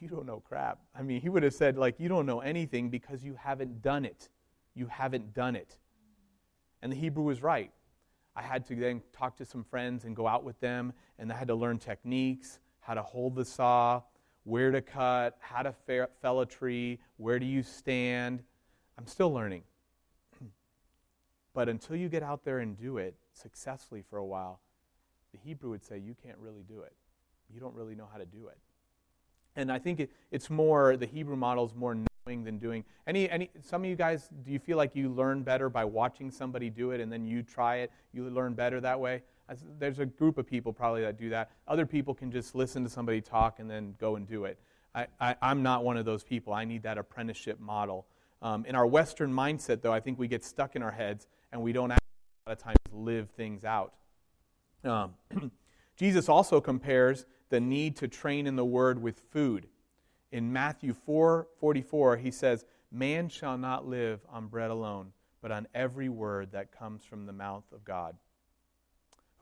you 0.00 0.08
don't 0.08 0.26
know 0.26 0.40
crap." 0.40 0.80
I 0.94 1.02
mean, 1.02 1.20
he 1.20 1.28
would 1.28 1.42
have 1.42 1.54
said 1.54 1.76
like, 1.76 1.98
"You 1.98 2.08
don't 2.08 2.26
know 2.26 2.40
anything 2.40 2.90
because 2.90 3.24
you 3.24 3.34
haven't 3.34 3.82
done 3.82 4.04
it. 4.04 4.28
You 4.74 4.86
haven't 4.86 5.34
done 5.34 5.56
it." 5.56 5.78
And 6.82 6.92
the 6.92 6.96
Hebrew 6.96 7.24
was 7.24 7.42
right. 7.42 7.72
I 8.36 8.42
had 8.42 8.64
to 8.66 8.76
then 8.76 9.02
talk 9.12 9.36
to 9.38 9.44
some 9.44 9.64
friends 9.64 10.04
and 10.04 10.14
go 10.14 10.28
out 10.28 10.44
with 10.44 10.60
them, 10.60 10.92
and 11.18 11.32
I 11.32 11.36
had 11.36 11.48
to 11.48 11.56
learn 11.56 11.78
techniques, 11.78 12.60
how 12.78 12.94
to 12.94 13.02
hold 13.02 13.34
the 13.34 13.44
saw, 13.44 14.02
where 14.44 14.70
to 14.70 14.80
cut, 14.80 15.36
how 15.40 15.62
to 15.62 15.74
fell 16.22 16.40
a 16.40 16.46
tree, 16.46 17.00
where 17.16 17.38
do 17.38 17.46
you 17.46 17.62
stand. 17.62 18.42
I'm 18.96 19.06
still 19.06 19.32
learning. 19.32 19.62
but 21.52 21.68
until 21.68 21.96
you 21.96 22.08
get 22.08 22.22
out 22.22 22.44
there 22.44 22.60
and 22.60 22.78
do 22.78 22.98
it 22.98 23.16
successfully 23.32 24.02
for 24.08 24.18
a 24.18 24.24
while, 24.24 24.60
the 25.32 25.38
Hebrew 25.38 25.70
would 25.70 25.84
say 25.84 25.98
you 25.98 26.14
can't 26.22 26.38
really 26.38 26.62
do 26.62 26.80
it. 26.82 26.94
You 27.52 27.60
don't 27.60 27.74
really 27.74 27.94
know 27.94 28.08
how 28.10 28.18
to 28.18 28.26
do 28.26 28.46
it. 28.48 28.58
And 29.58 29.72
I 29.72 29.78
think 29.80 29.98
it, 29.98 30.10
it's 30.30 30.48
more, 30.48 30.96
the 30.96 31.06
Hebrew 31.06 31.34
model 31.34 31.66
is 31.66 31.74
more 31.74 31.96
knowing 31.96 32.44
than 32.44 32.58
doing. 32.58 32.84
Any, 33.08 33.28
any, 33.28 33.50
some 33.60 33.82
of 33.82 33.90
you 33.90 33.96
guys, 33.96 34.28
do 34.44 34.52
you 34.52 34.60
feel 34.60 34.76
like 34.76 34.94
you 34.94 35.08
learn 35.08 35.42
better 35.42 35.68
by 35.68 35.84
watching 35.84 36.30
somebody 36.30 36.70
do 36.70 36.92
it 36.92 37.00
and 37.00 37.12
then 37.12 37.26
you 37.26 37.42
try 37.42 37.78
it? 37.78 37.90
You 38.12 38.30
learn 38.30 38.54
better 38.54 38.80
that 38.80 39.00
way? 39.00 39.22
There's 39.80 39.98
a 39.98 40.06
group 40.06 40.38
of 40.38 40.46
people 40.46 40.72
probably 40.72 41.02
that 41.02 41.18
do 41.18 41.30
that. 41.30 41.50
Other 41.66 41.86
people 41.86 42.14
can 42.14 42.30
just 42.30 42.54
listen 42.54 42.84
to 42.84 42.88
somebody 42.88 43.20
talk 43.20 43.58
and 43.58 43.68
then 43.68 43.96
go 43.98 44.14
and 44.14 44.28
do 44.28 44.44
it. 44.44 44.60
I, 44.94 45.08
I, 45.20 45.34
am 45.42 45.64
not 45.64 45.82
one 45.82 45.96
of 45.96 46.04
those 46.04 46.22
people. 46.22 46.52
I 46.52 46.64
need 46.64 46.84
that 46.84 46.96
apprenticeship 46.96 47.58
model. 47.58 48.06
Um, 48.40 48.64
in 48.64 48.76
our 48.76 48.86
Western 48.86 49.32
mindset, 49.32 49.82
though, 49.82 49.92
I 49.92 49.98
think 49.98 50.20
we 50.20 50.28
get 50.28 50.44
stuck 50.44 50.76
in 50.76 50.82
our 50.84 50.92
heads 50.92 51.26
and 51.50 51.60
we 51.62 51.72
don't 51.72 51.90
a 51.90 51.96
lot 52.46 52.52
of 52.52 52.58
times 52.58 52.76
live 52.92 53.28
things 53.30 53.64
out. 53.64 53.94
Um, 54.84 55.14
Jesus 55.96 56.28
also 56.28 56.60
compares 56.60 57.26
the 57.48 57.60
need 57.60 57.96
to 57.96 58.08
train 58.08 58.46
in 58.46 58.56
the 58.56 58.64
word 58.64 59.00
with 59.00 59.20
food. 59.30 59.66
In 60.30 60.52
Matthew 60.52 60.92
4 60.92 61.46
44, 61.58 62.16
he 62.18 62.30
says, 62.30 62.64
Man 62.90 63.28
shall 63.28 63.58
not 63.58 63.86
live 63.86 64.20
on 64.30 64.46
bread 64.46 64.70
alone, 64.70 65.12
but 65.40 65.50
on 65.50 65.66
every 65.74 66.08
word 66.08 66.52
that 66.52 66.72
comes 66.72 67.04
from 67.04 67.26
the 67.26 67.32
mouth 67.32 67.64
of 67.72 67.84
God. 67.84 68.16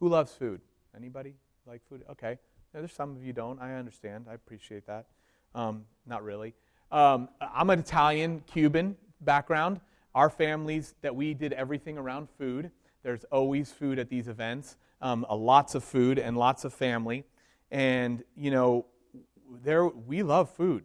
Who 0.00 0.08
loves 0.08 0.32
food? 0.32 0.60
Anybody 0.96 1.34
like 1.66 1.82
food? 1.88 2.04
Okay. 2.10 2.38
there's 2.72 2.92
some 2.92 3.16
of 3.16 3.24
you 3.24 3.32
don't. 3.32 3.60
I 3.60 3.74
understand. 3.74 4.26
I 4.30 4.34
appreciate 4.34 4.86
that. 4.86 5.06
Um, 5.54 5.84
not 6.06 6.22
really. 6.22 6.54
Um, 6.92 7.28
I'm 7.40 7.70
an 7.70 7.80
Italian, 7.80 8.42
Cuban 8.46 8.96
background. 9.20 9.80
Our 10.14 10.30
families, 10.30 10.94
that 11.02 11.14
we 11.14 11.34
did 11.34 11.52
everything 11.52 11.98
around 11.98 12.28
food. 12.38 12.70
There's 13.02 13.24
always 13.24 13.70
food 13.70 13.98
at 13.98 14.08
these 14.08 14.28
events, 14.28 14.76
um, 15.00 15.26
lots 15.30 15.74
of 15.74 15.84
food 15.84 16.18
and 16.18 16.36
lots 16.36 16.64
of 16.64 16.72
family. 16.72 17.24
And, 17.70 18.22
you 18.36 18.50
know, 18.50 18.86
there, 19.62 19.86
we 19.86 20.22
love 20.22 20.50
food. 20.50 20.84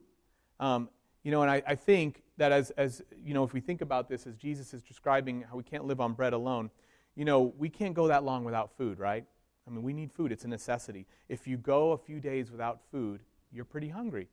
Um, 0.60 0.90
you 1.24 1.32
know, 1.32 1.42
and 1.42 1.52
I, 1.52 1.62
I 1.68 1.76
think 1.76 2.24
that 2.38 2.52
as, 2.52 2.72
as, 2.72 3.02
you 3.24 3.34
know, 3.34 3.44
if 3.44 3.54
we 3.54 3.60
think 3.60 3.82
about 3.82 4.10
this 4.10 4.26
as 4.26 4.36
Jesus 4.36 4.74
is 4.74 4.82
describing 4.82 5.44
how 5.50 5.56
we 5.58 5.64
can't 5.64 5.86
live 5.86 6.02
on 6.02 6.14
bread 6.14 6.34
alone, 6.34 6.72
you 7.16 7.26
know, 7.26 7.54
we 7.58 7.70
can't 7.70 7.94
go 7.94 8.08
that 8.08 8.24
long 8.24 8.44
without 8.44 8.76
food, 8.76 8.98
right? 9.00 9.26
I 9.68 9.70
mean, 9.70 9.84
we 9.84 9.94
need 9.94 10.12
food. 10.12 10.32
It's 10.32 10.46
a 10.46 10.48
necessity. 10.48 11.06
If 11.30 11.48
you 11.48 11.58
go 11.58 11.92
a 11.92 11.98
few 11.98 12.20
days 12.20 12.52
without 12.52 12.80
food, 12.92 13.22
you're 13.52 13.66
pretty 13.66 13.90
hungry, 13.90 14.28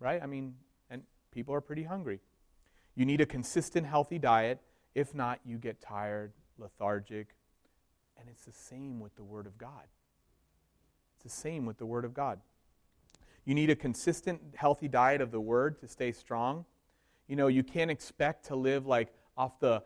right? 0.00 0.20
I 0.22 0.26
mean, 0.26 0.54
and 0.90 1.02
people 1.30 1.54
are 1.54 1.60
pretty 1.60 1.84
hungry. 1.84 2.20
You 2.94 3.06
need 3.06 3.20
a 3.20 3.26
consistent, 3.26 3.86
healthy 3.86 4.18
diet. 4.18 4.60
If 4.94 5.14
not, 5.14 5.40
you 5.44 5.58
get 5.58 5.80
tired, 5.80 6.32
lethargic. 6.58 7.28
And 8.18 8.28
it's 8.28 8.44
the 8.44 8.52
same 8.52 9.00
with 9.00 9.14
the 9.16 9.24
Word 9.24 9.46
of 9.46 9.56
God. 9.56 9.86
The 11.22 11.28
same 11.28 11.66
with 11.66 11.78
the 11.78 11.86
Word 11.86 12.04
of 12.04 12.14
God. 12.14 12.40
You 13.44 13.54
need 13.54 13.70
a 13.70 13.76
consistent, 13.76 14.40
healthy 14.54 14.88
diet 14.88 15.20
of 15.20 15.30
the 15.30 15.40
Word 15.40 15.78
to 15.80 15.88
stay 15.88 16.12
strong. 16.12 16.64
You 17.28 17.36
know, 17.36 17.48
you 17.48 17.62
can't 17.62 17.90
expect 17.90 18.46
to 18.46 18.56
live 18.56 18.86
like 18.86 19.12
off 19.36 19.58
the 19.58 19.82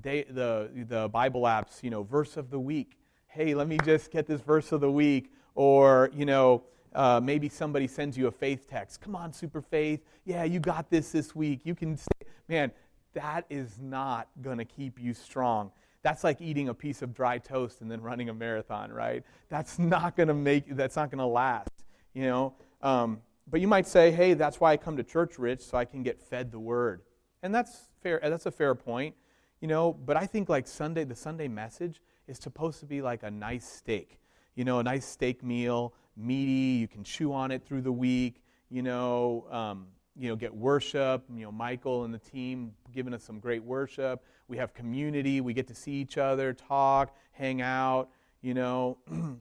day, 0.00 0.24
the, 0.28 0.70
the 0.88 1.08
Bible 1.08 1.42
apps, 1.42 1.82
you 1.82 1.90
know, 1.90 2.02
verse 2.02 2.36
of 2.36 2.50
the 2.50 2.58
week. 2.58 2.98
Hey, 3.26 3.54
let 3.54 3.66
me 3.66 3.78
just 3.84 4.10
get 4.10 4.26
this 4.26 4.40
verse 4.40 4.72
of 4.72 4.80
the 4.80 4.90
week. 4.90 5.32
Or, 5.54 6.10
you 6.14 6.24
know, 6.24 6.64
uh, 6.94 7.20
maybe 7.22 7.48
somebody 7.48 7.86
sends 7.86 8.16
you 8.16 8.26
a 8.26 8.30
faith 8.30 8.68
text. 8.68 9.00
Come 9.00 9.16
on, 9.16 9.32
super 9.32 9.60
faith. 9.60 10.00
Yeah, 10.24 10.44
you 10.44 10.60
got 10.60 10.90
this 10.90 11.12
this 11.12 11.34
week. 11.34 11.60
You 11.64 11.74
can 11.74 11.96
stay. 11.96 12.26
Man, 12.48 12.72
that 13.14 13.46
is 13.50 13.78
not 13.80 14.28
going 14.40 14.58
to 14.58 14.64
keep 14.64 15.00
you 15.00 15.14
strong. 15.14 15.70
That's 16.02 16.24
like 16.24 16.40
eating 16.40 16.68
a 16.68 16.74
piece 16.74 17.02
of 17.02 17.14
dry 17.14 17.38
toast 17.38 17.80
and 17.80 17.90
then 17.90 18.00
running 18.00 18.28
a 18.28 18.34
marathon, 18.34 18.90
right? 18.90 19.22
That's 19.48 19.78
not 19.78 20.16
going 20.16 20.28
to 20.28 20.34
make, 20.34 20.74
that's 20.76 20.96
not 20.96 21.10
going 21.10 21.18
to 21.18 21.26
last, 21.26 21.70
you 22.12 22.22
know? 22.24 22.54
Um, 22.80 23.20
but 23.48 23.60
you 23.60 23.68
might 23.68 23.86
say, 23.86 24.10
hey, 24.10 24.34
that's 24.34 24.60
why 24.60 24.72
I 24.72 24.76
come 24.76 24.96
to 24.96 25.04
church, 25.04 25.38
Rich, 25.38 25.60
so 25.60 25.78
I 25.78 25.84
can 25.84 26.02
get 26.02 26.20
fed 26.20 26.50
the 26.50 26.58
word. 26.58 27.02
And 27.42 27.54
that's 27.54 27.88
fair, 28.02 28.20
that's 28.22 28.46
a 28.46 28.50
fair 28.50 28.74
point. 28.74 29.14
You 29.60 29.68
know, 29.68 29.92
but 29.92 30.16
I 30.16 30.26
think 30.26 30.48
like 30.48 30.66
Sunday, 30.66 31.04
the 31.04 31.14
Sunday 31.14 31.46
message 31.46 32.02
is 32.26 32.36
supposed 32.38 32.80
to 32.80 32.86
be 32.86 33.00
like 33.00 33.22
a 33.22 33.30
nice 33.30 33.64
steak. 33.64 34.18
You 34.56 34.64
know, 34.64 34.80
a 34.80 34.82
nice 34.82 35.06
steak 35.06 35.44
meal, 35.44 35.94
meaty. 36.16 36.80
You 36.80 36.88
can 36.88 37.04
chew 37.04 37.32
on 37.32 37.52
it 37.52 37.64
through 37.64 37.82
the 37.82 37.92
week. 37.92 38.42
You 38.70 38.82
know, 38.82 39.46
um, 39.50 39.86
you 40.16 40.28
know, 40.28 40.36
get 40.36 40.54
worship. 40.54 41.24
You 41.34 41.44
know, 41.44 41.52
Michael 41.52 42.04
and 42.04 42.12
the 42.12 42.18
team 42.18 42.72
giving 42.92 43.14
us 43.14 43.22
some 43.22 43.38
great 43.38 43.62
worship. 43.62 44.24
We 44.48 44.56
have 44.58 44.74
community. 44.74 45.40
We 45.40 45.54
get 45.54 45.68
to 45.68 45.74
see 45.74 45.92
each 45.92 46.18
other, 46.18 46.52
talk, 46.52 47.16
hang 47.32 47.62
out. 47.62 48.08
You 48.40 48.54
know, 48.54 48.98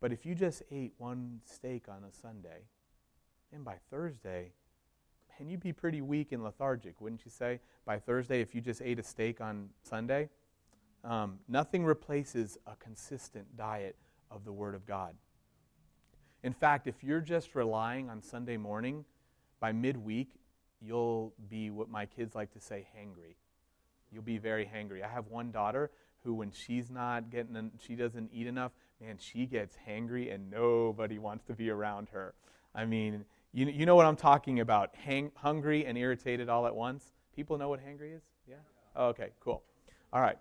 but 0.00 0.12
if 0.12 0.24
you 0.24 0.34
just 0.34 0.62
ate 0.70 0.92
one 0.98 1.40
steak 1.44 1.88
on 1.88 2.04
a 2.04 2.12
Sunday, 2.12 2.64
and 3.52 3.64
by 3.64 3.76
Thursday 3.90 4.52
and 5.40 5.50
you'd 5.50 5.60
be 5.60 5.72
pretty 5.72 6.02
weak 6.02 6.32
and 6.32 6.44
lethargic, 6.44 7.00
wouldn't 7.00 7.24
you 7.24 7.30
say, 7.30 7.60
by 7.86 7.98
Thursday 7.98 8.42
if 8.42 8.54
you 8.54 8.60
just 8.60 8.82
ate 8.82 8.98
a 8.98 9.02
steak 9.02 9.40
on 9.40 9.70
Sunday? 9.82 10.28
Um, 11.02 11.38
nothing 11.48 11.82
replaces 11.82 12.58
a 12.66 12.76
consistent 12.76 13.56
diet 13.56 13.96
of 14.30 14.44
the 14.44 14.52
Word 14.52 14.74
of 14.74 14.86
God. 14.86 15.14
In 16.42 16.52
fact, 16.52 16.86
if 16.86 17.02
you're 17.02 17.22
just 17.22 17.54
relying 17.54 18.10
on 18.10 18.22
Sunday 18.22 18.58
morning, 18.58 19.04
by 19.60 19.72
midweek, 19.72 20.30
you'll 20.80 21.32
be 21.48 21.70
what 21.70 21.88
my 21.88 22.06
kids 22.06 22.34
like 22.34 22.52
to 22.54 22.60
say, 22.60 22.86
hangry. 22.98 23.36
You'll 24.10 24.22
be 24.22 24.38
very 24.38 24.64
hangry. 24.64 25.04
I 25.04 25.08
have 25.08 25.28
one 25.28 25.52
daughter 25.52 25.90
who, 26.24 26.34
when 26.34 26.50
she's 26.50 26.90
not 26.90 27.30
getting, 27.30 27.70
she 27.78 27.94
doesn't 27.94 28.30
eat 28.32 28.46
enough, 28.46 28.72
man, 29.00 29.16
she 29.18 29.46
gets 29.46 29.76
hangry 29.88 30.34
and 30.34 30.50
nobody 30.50 31.18
wants 31.18 31.44
to 31.44 31.54
be 31.54 31.70
around 31.70 32.08
her. 32.10 32.34
I 32.74 32.84
mean, 32.84 33.24
you, 33.52 33.66
you 33.66 33.86
know 33.86 33.94
what 33.94 34.06
I'm 34.06 34.16
talking 34.16 34.60
about. 34.60 34.94
Hang, 34.94 35.32
hungry 35.34 35.86
and 35.86 35.96
irritated 35.96 36.48
all 36.48 36.66
at 36.66 36.74
once. 36.74 37.04
People 37.34 37.58
know 37.58 37.68
what 37.68 37.80
hangry 37.80 38.14
is? 38.16 38.22
Yeah? 38.48 38.56
Oh, 38.96 39.08
okay, 39.08 39.30
cool. 39.40 39.62
All 40.12 40.20
right. 40.20 40.38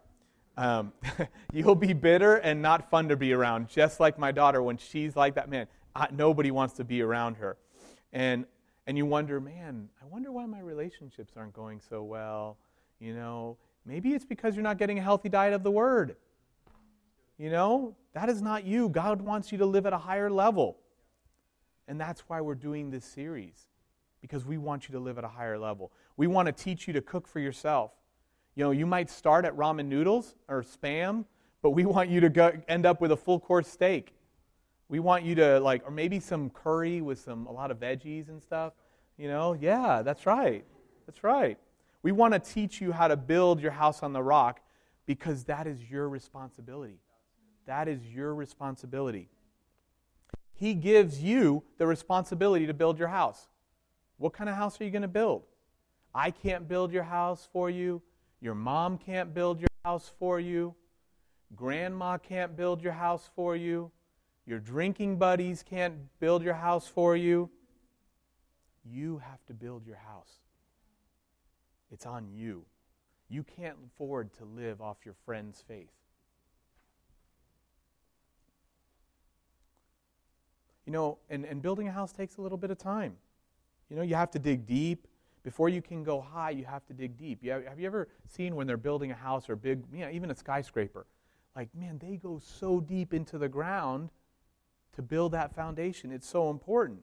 Um, 0.57 0.91
you'll 1.53 1.75
be 1.75 1.93
bitter 1.93 2.35
and 2.35 2.61
not 2.61 2.89
fun 2.89 3.09
to 3.09 3.15
be 3.15 3.33
around, 3.33 3.69
just 3.69 3.99
like 3.99 4.19
my 4.19 4.31
daughter 4.31 4.61
when 4.61 4.77
she's 4.77 5.15
like 5.15 5.35
that. 5.35 5.49
Man, 5.49 5.67
I, 5.95 6.07
nobody 6.11 6.51
wants 6.51 6.75
to 6.75 6.83
be 6.83 7.01
around 7.01 7.37
her. 7.37 7.57
And, 8.11 8.45
and 8.89 8.97
you 8.97 9.05
wonder, 9.05 9.39
man, 9.39 9.87
I 10.01 10.07
wonder 10.07 10.31
why 10.31 10.47
my 10.47 10.61
relationships 10.61 11.33
aren't 11.37 11.53
going 11.53 11.79
so 11.79 12.01
well. 12.01 12.57
You 12.99 13.13
know, 13.13 13.55
maybe 13.85 14.15
it's 14.15 14.25
because 14.25 14.55
you're 14.55 14.63
not 14.63 14.79
getting 14.79 14.97
a 14.97 15.01
healthy 15.03 15.29
diet 15.29 15.53
of 15.53 15.61
the 15.61 15.69
Word. 15.69 16.15
You 17.37 17.51
know, 17.51 17.95
that 18.13 18.29
is 18.29 18.41
not 18.41 18.65
you. 18.65 18.89
God 18.89 19.21
wants 19.21 19.51
you 19.51 19.59
to 19.59 19.65
live 19.67 19.85
at 19.85 19.93
a 19.93 19.97
higher 19.99 20.31
level. 20.31 20.77
And 21.87 22.01
that's 22.01 22.21
why 22.21 22.41
we're 22.41 22.55
doing 22.55 22.89
this 22.89 23.05
series, 23.05 23.67
because 24.21 24.43
we 24.43 24.57
want 24.57 24.89
you 24.89 24.93
to 24.93 24.99
live 24.99 25.19
at 25.19 25.23
a 25.23 25.29
higher 25.29 25.59
level. 25.59 25.91
We 26.17 26.25
want 26.25 26.47
to 26.47 26.51
teach 26.51 26.87
you 26.87 26.93
to 26.93 27.01
cook 27.01 27.27
for 27.27 27.39
yourself. 27.39 27.91
You 28.55 28.63
know, 28.63 28.71
you 28.71 28.87
might 28.87 29.11
start 29.11 29.45
at 29.45 29.55
ramen 29.55 29.85
noodles 29.85 30.33
or 30.47 30.63
spam, 30.63 31.25
but 31.61 31.69
we 31.69 31.85
want 31.85 32.09
you 32.09 32.21
to 32.21 32.29
go, 32.29 32.53
end 32.67 32.87
up 32.87 33.01
with 33.01 33.11
a 33.11 33.17
full 33.17 33.39
course 33.39 33.67
steak. 33.67 34.15
We 34.89 34.99
want 34.99 35.23
you 35.23 35.35
to 35.35 35.59
like, 35.59 35.83
or 35.85 35.91
maybe 35.91 36.19
some 36.19 36.49
curry 36.49 36.99
with 36.99 37.19
some 37.19 37.45
a 37.45 37.51
lot 37.51 37.71
of 37.71 37.79
veggies 37.79 38.27
and 38.27 38.41
stuff. 38.41 38.73
You 39.17 39.27
know, 39.27 39.53
yeah, 39.53 40.01
that's 40.01 40.25
right. 40.25 40.65
That's 41.05 41.23
right. 41.23 41.57
We 42.01 42.11
want 42.11 42.33
to 42.33 42.39
teach 42.39 42.81
you 42.81 42.91
how 42.91 43.07
to 43.07 43.17
build 43.17 43.61
your 43.61 43.71
house 43.71 44.03
on 44.03 44.13
the 44.13 44.23
rock 44.23 44.61
because 45.05 45.43
that 45.45 45.67
is 45.67 45.89
your 45.89 46.09
responsibility. 46.09 46.99
That 47.65 47.87
is 47.87 48.03
your 48.05 48.33
responsibility. 48.33 49.29
He 50.55 50.73
gives 50.73 51.21
you 51.21 51.63
the 51.77 51.85
responsibility 51.85 52.65
to 52.67 52.73
build 52.73 52.97
your 52.97 53.07
house. 53.09 53.47
What 54.17 54.33
kind 54.33 54.49
of 54.49 54.55
house 54.55 54.79
are 54.81 54.83
you 54.83 54.91
going 54.91 55.03
to 55.03 55.07
build? 55.07 55.43
I 56.13 56.31
can't 56.31 56.67
build 56.67 56.91
your 56.91 57.03
house 57.03 57.47
for 57.53 57.69
you. 57.69 58.01
Your 58.41 58.55
mom 58.55 58.97
can't 58.97 59.33
build 59.33 59.59
your 59.59 59.69
house 59.85 60.11
for 60.19 60.39
you. 60.39 60.75
Grandma 61.55 62.17
can't 62.17 62.55
build 62.55 62.81
your 62.81 62.93
house 62.93 63.29
for 63.35 63.55
you. 63.55 63.91
Your 64.49 64.57
drinking 64.57 65.17
buddies 65.17 65.61
can't 65.61 65.93
build 66.19 66.41
your 66.41 66.55
house 66.55 66.87
for 66.87 67.15
you. 67.15 67.51
You 68.83 69.19
have 69.19 69.45
to 69.45 69.53
build 69.53 69.85
your 69.85 69.97
house. 69.97 70.39
It's 71.91 72.07
on 72.07 72.27
you. 72.33 72.65
You 73.29 73.43
can't 73.43 73.77
afford 73.85 74.33
to 74.39 74.45
live 74.45 74.81
off 74.81 74.97
your 75.05 75.13
friend's 75.23 75.61
faith. 75.67 75.91
You 80.87 80.93
know, 80.93 81.19
and, 81.29 81.45
and 81.45 81.61
building 81.61 81.87
a 81.87 81.91
house 81.91 82.11
takes 82.11 82.37
a 82.37 82.41
little 82.41 82.57
bit 82.57 82.71
of 82.71 82.79
time. 82.79 83.17
You 83.87 83.97
know, 83.97 84.01
you 84.01 84.15
have 84.15 84.31
to 84.31 84.39
dig 84.39 84.65
deep. 84.65 85.07
Before 85.43 85.69
you 85.69 85.83
can 85.83 86.03
go 86.03 86.19
high, 86.19 86.49
you 86.49 86.65
have 86.65 86.87
to 86.87 86.93
dig 86.93 87.19
deep. 87.19 87.43
You 87.43 87.51
have, 87.51 87.65
have 87.67 87.79
you 87.79 87.85
ever 87.85 88.07
seen 88.27 88.55
when 88.55 88.65
they're 88.65 88.77
building 88.77 89.11
a 89.11 89.15
house 89.15 89.47
or 89.47 89.55
big, 89.55 89.83
yeah, 89.93 90.09
even 90.09 90.31
a 90.31 90.35
skyscraper? 90.35 91.05
Like, 91.55 91.69
man, 91.75 91.99
they 91.99 92.15
go 92.15 92.41
so 92.43 92.79
deep 92.79 93.13
into 93.13 93.37
the 93.37 93.47
ground 93.47 94.09
to 94.95 95.01
build 95.01 95.31
that 95.33 95.55
foundation. 95.55 96.11
It's 96.11 96.27
so 96.27 96.49
important. 96.49 97.01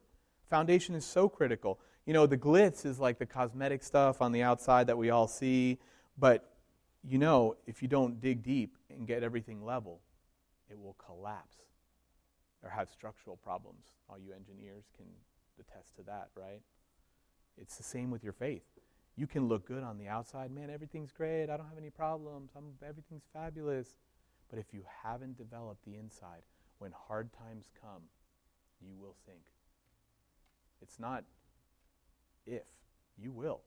Foundation 0.48 0.94
is 0.94 1.04
so 1.04 1.28
critical. 1.28 1.80
You 2.04 2.12
know, 2.12 2.26
the 2.26 2.38
glitz 2.38 2.86
is 2.86 3.00
like 3.00 3.18
the 3.18 3.26
cosmetic 3.26 3.82
stuff 3.82 4.22
on 4.22 4.32
the 4.32 4.42
outside 4.42 4.86
that 4.86 4.98
we 4.98 5.10
all 5.10 5.26
see, 5.26 5.78
but 6.18 6.52
you 7.08 7.18
know, 7.18 7.56
if 7.66 7.82
you 7.82 7.88
don't 7.88 8.20
dig 8.20 8.42
deep 8.42 8.76
and 8.90 9.06
get 9.06 9.22
everything 9.22 9.64
level, 9.64 10.00
it 10.70 10.78
will 10.78 10.96
collapse 11.04 11.58
or 12.62 12.70
have 12.70 12.88
structural 12.88 13.36
problems. 13.36 13.86
All 14.08 14.18
you 14.18 14.32
engineers 14.32 14.84
can 14.96 15.06
attest 15.60 15.96
to 15.96 16.02
that, 16.02 16.28
right? 16.34 16.60
It's 17.56 17.76
the 17.76 17.82
same 17.82 18.10
with 18.10 18.24
your 18.24 18.32
faith. 18.32 18.64
You 19.16 19.26
can 19.26 19.48
look 19.48 19.66
good 19.66 19.82
on 19.82 19.98
the 19.98 20.08
outside, 20.08 20.50
man, 20.50 20.68
everything's 20.68 21.10
great, 21.10 21.44
I 21.44 21.56
don't 21.56 21.68
have 21.68 21.78
any 21.78 21.90
problems, 21.90 22.50
I'm, 22.56 22.74
everything's 22.86 23.24
fabulous. 23.32 23.94
But 24.50 24.58
if 24.58 24.66
you 24.72 24.82
haven't 25.02 25.38
developed 25.38 25.84
the 25.84 25.96
inside, 25.96 26.42
when 26.78 26.92
hard 27.08 27.30
times 27.32 27.70
come, 27.80 28.02
you 28.80 28.94
will 28.98 29.14
sink. 29.24 29.42
It's 30.80 30.98
not 30.98 31.24
if, 32.46 32.62
you 33.18 33.32
will, 33.32 33.60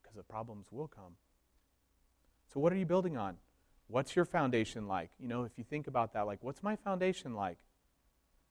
because 0.00 0.16
the 0.16 0.22
problems 0.22 0.66
will 0.70 0.88
come. 0.88 1.16
So, 2.52 2.60
what 2.60 2.72
are 2.72 2.76
you 2.76 2.86
building 2.86 3.16
on? 3.16 3.36
What's 3.88 4.16
your 4.16 4.24
foundation 4.24 4.86
like? 4.86 5.10
You 5.18 5.28
know, 5.28 5.44
if 5.44 5.52
you 5.58 5.64
think 5.64 5.86
about 5.86 6.14
that, 6.14 6.26
like, 6.26 6.38
what's 6.42 6.62
my 6.62 6.76
foundation 6.76 7.34
like? 7.34 7.58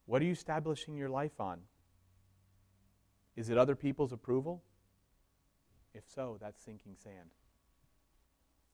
What 0.06 0.22
are 0.22 0.26
you 0.26 0.32
establishing 0.32 0.96
your 0.96 1.10
life 1.10 1.40
on? 1.40 1.62
Is 3.36 3.50
it 3.50 3.58
other 3.58 3.76
people's 3.76 4.12
approval? 4.12 4.62
If 5.94 6.04
so, 6.08 6.38
that's 6.40 6.64
sinking 6.64 6.96
sand. 7.02 7.32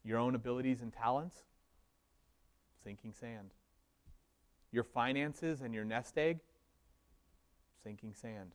Your 0.03 0.17
own 0.17 0.35
abilities 0.35 0.81
and 0.81 0.91
talents? 0.91 1.43
Sinking 2.83 3.13
sand. 3.13 3.51
Your 4.77 4.83
finances 4.83 5.61
and 5.61 5.73
your 5.73 5.85
nest 5.85 6.19
egg? 6.19 6.37
Sinking 7.83 8.13
sand. 8.13 8.51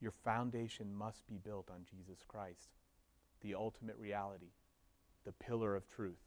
Your 0.00 0.12
foundation 0.12 0.94
must 0.94 1.26
be 1.26 1.34
built 1.36 1.68
on 1.68 1.80
Jesus 1.84 2.20
Christ, 2.28 2.68
the 3.40 3.56
ultimate 3.56 3.96
reality, 3.98 4.52
the 5.26 5.32
pillar 5.32 5.74
of 5.74 5.88
truth. 5.88 6.20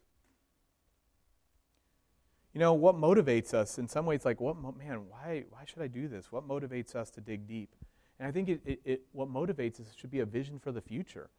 You 2.53 2.59
know, 2.59 2.73
what 2.73 2.97
motivates 2.97 3.53
us 3.53 3.77
in 3.77 3.87
some 3.87 4.05
ways, 4.05 4.25
like, 4.25 4.41
what, 4.41 4.57
man, 4.77 5.03
why, 5.09 5.45
why 5.49 5.61
should 5.63 5.81
I 5.81 5.87
do 5.87 6.09
this? 6.09 6.29
What 6.29 6.45
motivates 6.45 6.97
us 6.97 7.09
to 7.11 7.21
dig 7.21 7.47
deep? 7.47 7.73
And 8.19 8.27
I 8.27 8.31
think 8.33 8.49
it, 8.49 8.59
it, 8.65 8.81
it, 8.83 9.01
what 9.13 9.31
motivates 9.31 9.79
us 9.79 9.95
should 9.95 10.11
be 10.11 10.19
a 10.19 10.25
vision 10.25 10.59
for 10.59 10.73
the 10.73 10.81
future, 10.81 11.29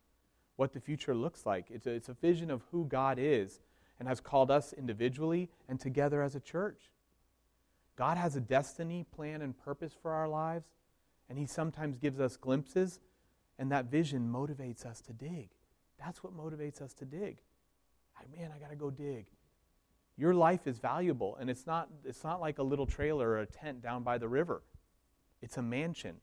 what 0.56 0.72
the 0.72 0.80
future 0.80 1.14
looks 1.14 1.44
like. 1.44 1.66
It's 1.68 1.86
a, 1.86 1.90
it's 1.90 2.08
a 2.08 2.14
vision 2.14 2.50
of 2.50 2.62
who 2.70 2.86
God 2.86 3.18
is 3.20 3.60
and 3.98 4.08
has 4.08 4.20
called 4.20 4.50
us 4.50 4.72
individually 4.72 5.50
and 5.68 5.78
together 5.78 6.22
as 6.22 6.34
a 6.34 6.40
church. 6.40 6.90
God 7.96 8.16
has 8.16 8.34
a 8.36 8.40
destiny, 8.40 9.04
plan, 9.14 9.40
and 9.40 9.56
purpose 9.56 9.94
for 10.00 10.10
our 10.10 10.28
lives, 10.28 10.66
and 11.28 11.38
He 11.38 11.46
sometimes 11.46 11.96
gives 11.96 12.20
us 12.20 12.36
glimpses, 12.36 13.00
and 13.58 13.70
that 13.70 13.86
vision 13.86 14.30
motivates 14.30 14.84
us 14.84 15.00
to 15.02 15.12
dig. 15.12 15.50
That's 15.98 16.24
what 16.24 16.36
motivates 16.36 16.82
us 16.82 16.92
to 16.94 17.04
dig. 17.04 17.38
I, 18.16 18.22
man, 18.36 18.50
I 18.54 18.58
got 18.58 18.70
to 18.70 18.76
go 18.76 18.90
dig. 18.90 19.26
Your 20.16 20.34
life 20.34 20.66
is 20.66 20.78
valuable, 20.78 21.36
and 21.40 21.48
it's 21.48 21.66
not, 21.66 21.88
it's 22.04 22.24
not 22.24 22.40
like 22.40 22.58
a 22.58 22.62
little 22.62 22.86
trailer 22.86 23.30
or 23.30 23.40
a 23.40 23.46
tent 23.46 23.82
down 23.82 24.02
by 24.02 24.18
the 24.18 24.28
river. 24.28 24.62
It's 25.40 25.56
a 25.56 25.62
mansion. 25.62 26.16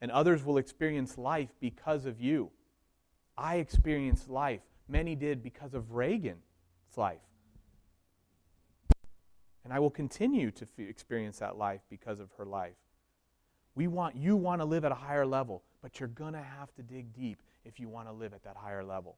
And 0.00 0.10
others 0.10 0.44
will 0.44 0.58
experience 0.58 1.16
life 1.16 1.50
because 1.60 2.06
of 2.06 2.20
you. 2.20 2.50
I 3.36 3.56
experienced 3.56 4.28
life. 4.28 4.62
Many 4.88 5.14
did 5.14 5.42
because 5.42 5.74
of 5.74 5.92
Reagan's 5.92 6.51
life. 6.96 7.20
And 9.64 9.72
I 9.72 9.78
will 9.78 9.90
continue 9.90 10.50
to 10.50 10.64
f- 10.64 10.88
experience 10.88 11.38
that 11.38 11.56
life 11.56 11.80
because 11.88 12.20
of 12.20 12.30
her 12.38 12.44
life. 12.44 12.76
We 13.74 13.86
want 13.86 14.16
you 14.16 14.36
want 14.36 14.60
to 14.60 14.64
live 14.64 14.84
at 14.84 14.92
a 14.92 14.96
higher 14.96 15.24
level, 15.24 15.62
but 15.80 16.00
you're 16.00 16.08
going 16.08 16.34
to 16.34 16.42
have 16.42 16.74
to 16.74 16.82
dig 16.82 17.12
deep 17.12 17.40
if 17.64 17.80
you 17.80 17.88
want 17.88 18.08
to 18.08 18.12
live 18.12 18.34
at 18.34 18.42
that 18.44 18.56
higher 18.56 18.84
level. 18.84 19.16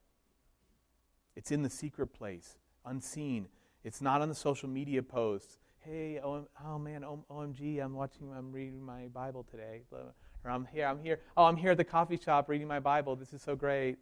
It's 1.34 1.50
in 1.50 1.62
the 1.62 1.70
secret 1.70 2.08
place, 2.08 2.56
unseen, 2.84 3.48
it's 3.84 4.00
not 4.00 4.22
on 4.22 4.30
the 4.30 4.34
social 4.34 4.68
media 4.68 5.02
posts. 5.02 5.58
Hey, 5.80 6.18
oh, 6.24 6.48
oh 6.64 6.78
man, 6.78 7.04
OMG, 7.30 7.84
I'm 7.84 7.92
watching, 7.94 8.32
I'm 8.34 8.50
reading 8.50 8.82
my 8.82 9.08
Bible 9.08 9.44
today. 9.48 9.82
Or 9.92 10.50
I'm 10.50 10.66
here, 10.72 10.86
I'm 10.86 10.98
here. 10.98 11.20
Oh, 11.36 11.44
I'm 11.44 11.56
here 11.56 11.72
at 11.72 11.76
the 11.76 11.84
coffee 11.84 12.16
shop 12.16 12.48
reading 12.48 12.66
my 12.66 12.80
Bible. 12.80 13.14
This 13.14 13.34
is 13.34 13.42
so 13.42 13.54
great. 13.54 13.98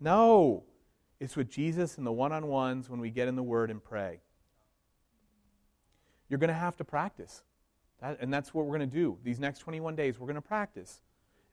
No. 0.00 0.64
It's 1.24 1.36
with 1.36 1.48
Jesus 1.48 1.96
and 1.96 2.06
the 2.06 2.12
one 2.12 2.32
on 2.32 2.48
ones 2.48 2.90
when 2.90 3.00
we 3.00 3.08
get 3.08 3.28
in 3.28 3.34
the 3.34 3.42
Word 3.42 3.70
and 3.70 3.82
pray. 3.82 4.20
You're 6.28 6.38
going 6.38 6.48
to 6.48 6.54
have 6.54 6.76
to 6.76 6.84
practice. 6.84 7.44
That, 8.02 8.18
and 8.20 8.30
that's 8.32 8.52
what 8.52 8.66
we're 8.66 8.76
going 8.76 8.90
to 8.90 8.94
do. 8.94 9.16
These 9.24 9.40
next 9.40 9.60
21 9.60 9.96
days, 9.96 10.20
we're 10.20 10.26
going 10.26 10.34
to 10.34 10.42
practice. 10.42 11.00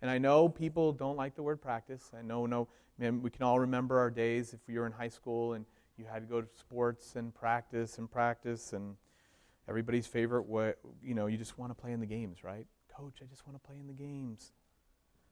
And 0.02 0.12
I 0.12 0.18
know 0.18 0.50
people 0.50 0.92
don't 0.92 1.16
like 1.16 1.36
the 1.36 1.44
word 1.44 1.62
practice. 1.62 2.12
I 2.14 2.22
know, 2.22 2.46
no, 2.46 2.68
man, 2.98 3.22
we 3.22 3.30
can 3.30 3.44
all 3.44 3.60
remember 3.60 3.98
our 3.98 4.12
days 4.12 4.52
if 4.52 4.60
we 4.68 4.78
were 4.78 4.86
in 4.86 4.92
high 4.92 5.08
school 5.08 5.54
and 5.54 5.66
you 5.98 6.04
had 6.04 6.20
to 6.20 6.28
go 6.28 6.42
to 6.42 6.48
sports 6.60 7.16
and 7.16 7.34
practice 7.34 7.98
and 7.98 8.12
practice 8.12 8.74
and 8.74 8.98
everybody's 9.70 10.06
favorite 10.06 10.50
way, 10.50 10.74
you 11.02 11.14
know, 11.14 11.28
you 11.28 11.38
just 11.38 11.58
want 11.58 11.72
to 11.72 11.82
play 11.82 11.94
in 11.94 12.02
the 12.02 12.06
games, 12.06 12.44
right? 12.44 12.68
Coach, 12.94 13.20
I 13.22 13.26
just 13.26 13.48
want 13.48 13.62
to 13.62 13.66
play 13.66 13.78
in 13.80 13.88
the 13.88 13.94
games. 13.94 14.52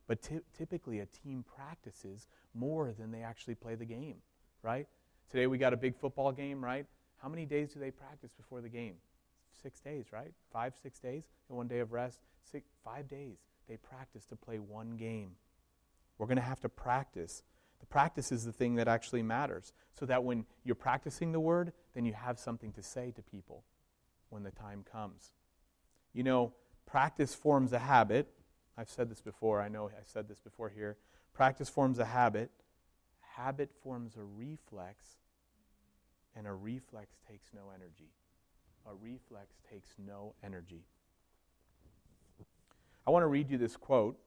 But 0.08 0.28
typically, 0.58 1.02
a 1.02 1.06
team 1.06 1.44
practices 1.44 2.30
more 2.54 2.94
than 2.94 3.12
they 3.12 3.22
actually 3.22 3.54
play 3.54 3.76
the 3.76 3.86
game, 3.86 4.16
right? 4.64 4.88
Today 5.30 5.48
we 5.48 5.58
got 5.58 5.74
a 5.74 5.78
big 5.78 5.96
football 5.96 6.32
game, 6.32 6.64
right? 6.64 6.86
How 7.18 7.30
many 7.30 7.46
days 7.46 7.74
do 7.74 7.80
they 7.80 7.92
practice 7.92 8.32
before 8.34 8.62
the 8.62 8.70
game? 8.70 8.96
Six 9.62 9.80
days, 9.80 10.06
right? 10.12 10.32
Five, 10.52 10.74
six 10.82 11.00
days, 11.00 11.24
and 11.50 11.58
one 11.58 11.68
day 11.68 11.80
of 11.80 11.92
rest. 11.92 12.20
Six, 12.52 12.70
five 12.84 13.10
days. 13.10 13.38
They 13.68 13.78
practice 13.78 14.26
to 14.28 14.36
play 14.36 14.58
one 14.58 14.92
game. 14.98 15.32
We're 16.18 16.28
going 16.28 16.38
to 16.38 16.42
have 16.42 16.62
to 16.62 16.70
practice 16.70 17.44
the 17.80 17.86
practice 17.86 18.32
is 18.32 18.44
the 18.44 18.52
thing 18.52 18.76
that 18.76 18.88
actually 18.88 19.24
matters. 19.24 19.74
So 19.94 20.06
that 20.06 20.24
when 20.24 20.46
you're 20.64 20.76
practicing 20.76 21.32
the 21.32 21.40
word, 21.40 21.72
then 21.94 22.06
you 22.06 22.14
have 22.14 22.38
something 22.40 22.72
to 22.74 22.84
say 22.84 23.12
to 23.12 23.22
people 23.22 23.64
when 24.30 24.44
the 24.44 24.52
time 24.52 24.84
comes. 24.90 25.32
You 26.14 26.24
know, 26.24 26.54
practice 26.86 27.34
forms 27.34 27.74
a 27.74 27.80
habit. 27.80 28.28
I've 28.78 28.90
said 28.90 29.10
this 29.10 29.22
before. 29.22 29.62
I 29.62 29.70
know 29.70 29.88
I 29.88 30.04
said 30.04 30.28
this 30.28 30.40
before 30.40 30.70
here. 30.70 30.98
Practice 31.34 31.70
forms 31.70 32.00
a 32.00 32.06
habit. 32.06 32.52
Habit 33.40 33.70
forms 33.84 34.18
a 34.18 34.24
reflex. 34.24 35.06
And 36.36 36.46
a 36.46 36.54
reflex 36.54 37.18
takes 37.30 37.50
no 37.54 37.72
energy. 37.74 38.12
A 38.86 38.94
reflex 38.94 39.56
takes 39.70 39.90
no 39.98 40.34
energy. 40.44 40.84
I 43.08 43.12
want 43.12 43.24
to 43.24 43.28
read 43.28 43.50
you 43.50 43.58
this 43.58 43.76
quote. 43.76 44.18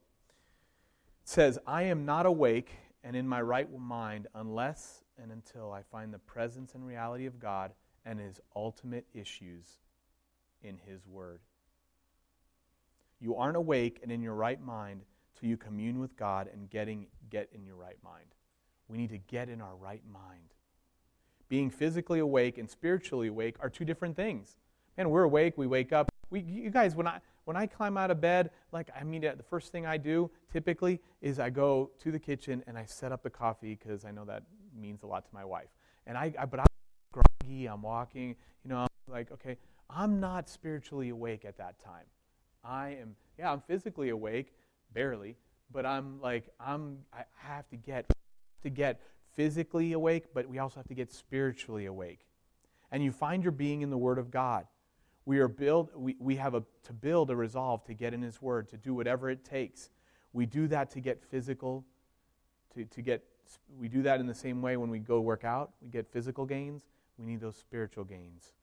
It 1.23 1.29
says, 1.29 1.59
I 1.65 1.83
am 1.83 2.05
not 2.05 2.25
awake 2.25 2.71
and 3.03 3.15
in 3.15 3.27
my 3.27 3.41
right 3.41 3.69
mind 3.79 4.27
unless 4.35 5.03
and 5.21 5.31
until 5.31 5.71
I 5.71 5.83
find 5.83 6.13
the 6.13 6.19
presence 6.19 6.73
and 6.73 6.85
reality 6.85 7.25
of 7.25 7.39
God 7.39 7.71
and 8.05 8.19
His 8.19 8.39
ultimate 8.55 9.05
issues 9.13 9.79
in 10.63 10.77
His 10.85 11.05
Word. 11.05 11.39
You 13.19 13.35
aren't 13.35 13.57
awake 13.57 13.99
and 14.01 14.11
in 14.11 14.21
your 14.21 14.33
right 14.33 14.61
mind 14.61 15.01
till 15.39 15.49
you 15.49 15.57
commune 15.57 15.99
with 15.99 16.17
God 16.17 16.49
and 16.51 16.69
getting, 16.69 17.07
get 17.29 17.49
in 17.53 17.65
your 17.65 17.75
right 17.75 17.97
mind. 18.03 18.33
We 18.87 18.97
need 18.97 19.09
to 19.09 19.17
get 19.17 19.49
in 19.49 19.61
our 19.61 19.75
right 19.75 20.01
mind. 20.11 20.53
Being 21.49 21.69
physically 21.69 22.19
awake 22.19 22.57
and 22.57 22.69
spiritually 22.69 23.27
awake 23.27 23.57
are 23.59 23.69
two 23.69 23.85
different 23.85 24.15
things. 24.15 24.57
Man, 24.97 25.09
we're 25.09 25.23
awake, 25.23 25.57
we 25.57 25.67
wake 25.67 25.91
up. 25.91 26.09
We, 26.29 26.41
you 26.41 26.69
guys, 26.69 26.95
when 26.95 27.07
I, 27.07 27.19
when 27.45 27.57
I 27.57 27.67
climb 27.67 27.97
out 27.97 28.11
of 28.11 28.21
bed, 28.21 28.51
like, 28.71 28.89
I 28.99 29.03
mean, 29.03 29.21
the 29.21 29.43
first 29.49 29.71
thing 29.71 29.85
I 29.85 29.97
do 29.97 30.31
typically 30.51 30.99
is 31.21 31.39
I 31.39 31.49
go 31.49 31.91
to 31.99 32.11
the 32.11 32.19
kitchen 32.19 32.63
and 32.67 32.77
I 32.77 32.85
set 32.85 33.11
up 33.11 33.23
the 33.23 33.29
coffee 33.29 33.77
because 33.81 34.05
I 34.05 34.11
know 34.11 34.25
that 34.25 34.43
means 34.79 35.03
a 35.03 35.07
lot 35.07 35.25
to 35.25 35.29
my 35.33 35.45
wife. 35.45 35.69
And 36.07 36.17
I, 36.17 36.33
I 36.39 36.45
but 36.45 36.59
I'm 36.59 36.65
groggy, 37.11 37.65
I'm 37.67 37.81
walking, 37.81 38.35
you 38.63 38.69
know, 38.69 38.77
I'm 38.79 38.87
like, 39.07 39.31
okay, 39.31 39.57
I'm 39.89 40.19
not 40.19 40.49
spiritually 40.49 41.09
awake 41.09 41.45
at 41.45 41.57
that 41.57 41.79
time. 41.79 42.05
I 42.63 42.97
am, 43.01 43.15
yeah, 43.37 43.51
I'm 43.51 43.61
physically 43.61 44.09
awake, 44.09 44.53
barely, 44.93 45.35
but 45.71 45.85
I'm 45.85 46.19
like, 46.21 46.49
I'm, 46.59 46.99
I 47.13 47.23
have 47.35 47.67
to 47.69 47.75
get, 47.75 48.05
to 48.63 48.69
get 48.69 48.99
physically 49.33 49.93
awake, 49.93 50.25
but 50.33 50.47
we 50.47 50.59
also 50.59 50.77
have 50.77 50.87
to 50.87 50.93
get 50.93 51.11
spiritually 51.11 51.85
awake. 51.85 52.25
And 52.91 53.03
you 53.03 53.11
find 53.11 53.43
your 53.43 53.51
being 53.51 53.81
in 53.81 53.89
the 53.89 53.97
Word 53.97 54.19
of 54.19 54.29
God. 54.31 54.67
We 55.25 55.39
are 55.39 55.47
build, 55.47 55.89
we, 55.95 56.15
we 56.19 56.35
have 56.35 56.53
a, 56.53 56.63
to 56.83 56.93
build 56.93 57.29
a 57.29 57.35
resolve 57.35 57.83
to 57.85 57.93
get 57.93 58.13
in 58.13 58.21
His 58.21 58.41
Word, 58.41 58.69
to 58.69 58.77
do 58.77 58.93
whatever 58.93 59.29
it 59.29 59.43
takes. 59.43 59.89
We 60.33 60.45
do 60.45 60.67
that 60.67 60.91
to 60.91 60.99
get 60.99 61.23
physical, 61.23 61.85
to, 62.75 62.85
to 62.85 63.01
get, 63.01 63.23
we 63.79 63.87
do 63.87 64.01
that 64.03 64.19
in 64.19 64.27
the 64.27 64.33
same 64.33 64.61
way 64.61 64.77
when 64.77 64.89
we 64.89 64.99
go 64.99 65.21
work 65.21 65.43
out. 65.43 65.71
We 65.81 65.89
get 65.89 66.11
physical 66.11 66.45
gains. 66.45 66.83
We 67.17 67.25
need 67.25 67.41
those 67.41 67.55
spiritual 67.55 68.03
gains. 68.03 68.53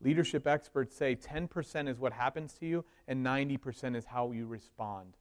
Leadership 0.00 0.46
experts 0.46 0.96
say 0.96 1.14
10% 1.14 1.88
is 1.88 1.98
what 1.98 2.12
happens 2.12 2.54
to 2.54 2.66
you, 2.66 2.84
and 3.06 3.24
90% 3.24 3.94
is 3.94 4.06
how 4.06 4.32
you 4.32 4.46
respond. 4.46 5.16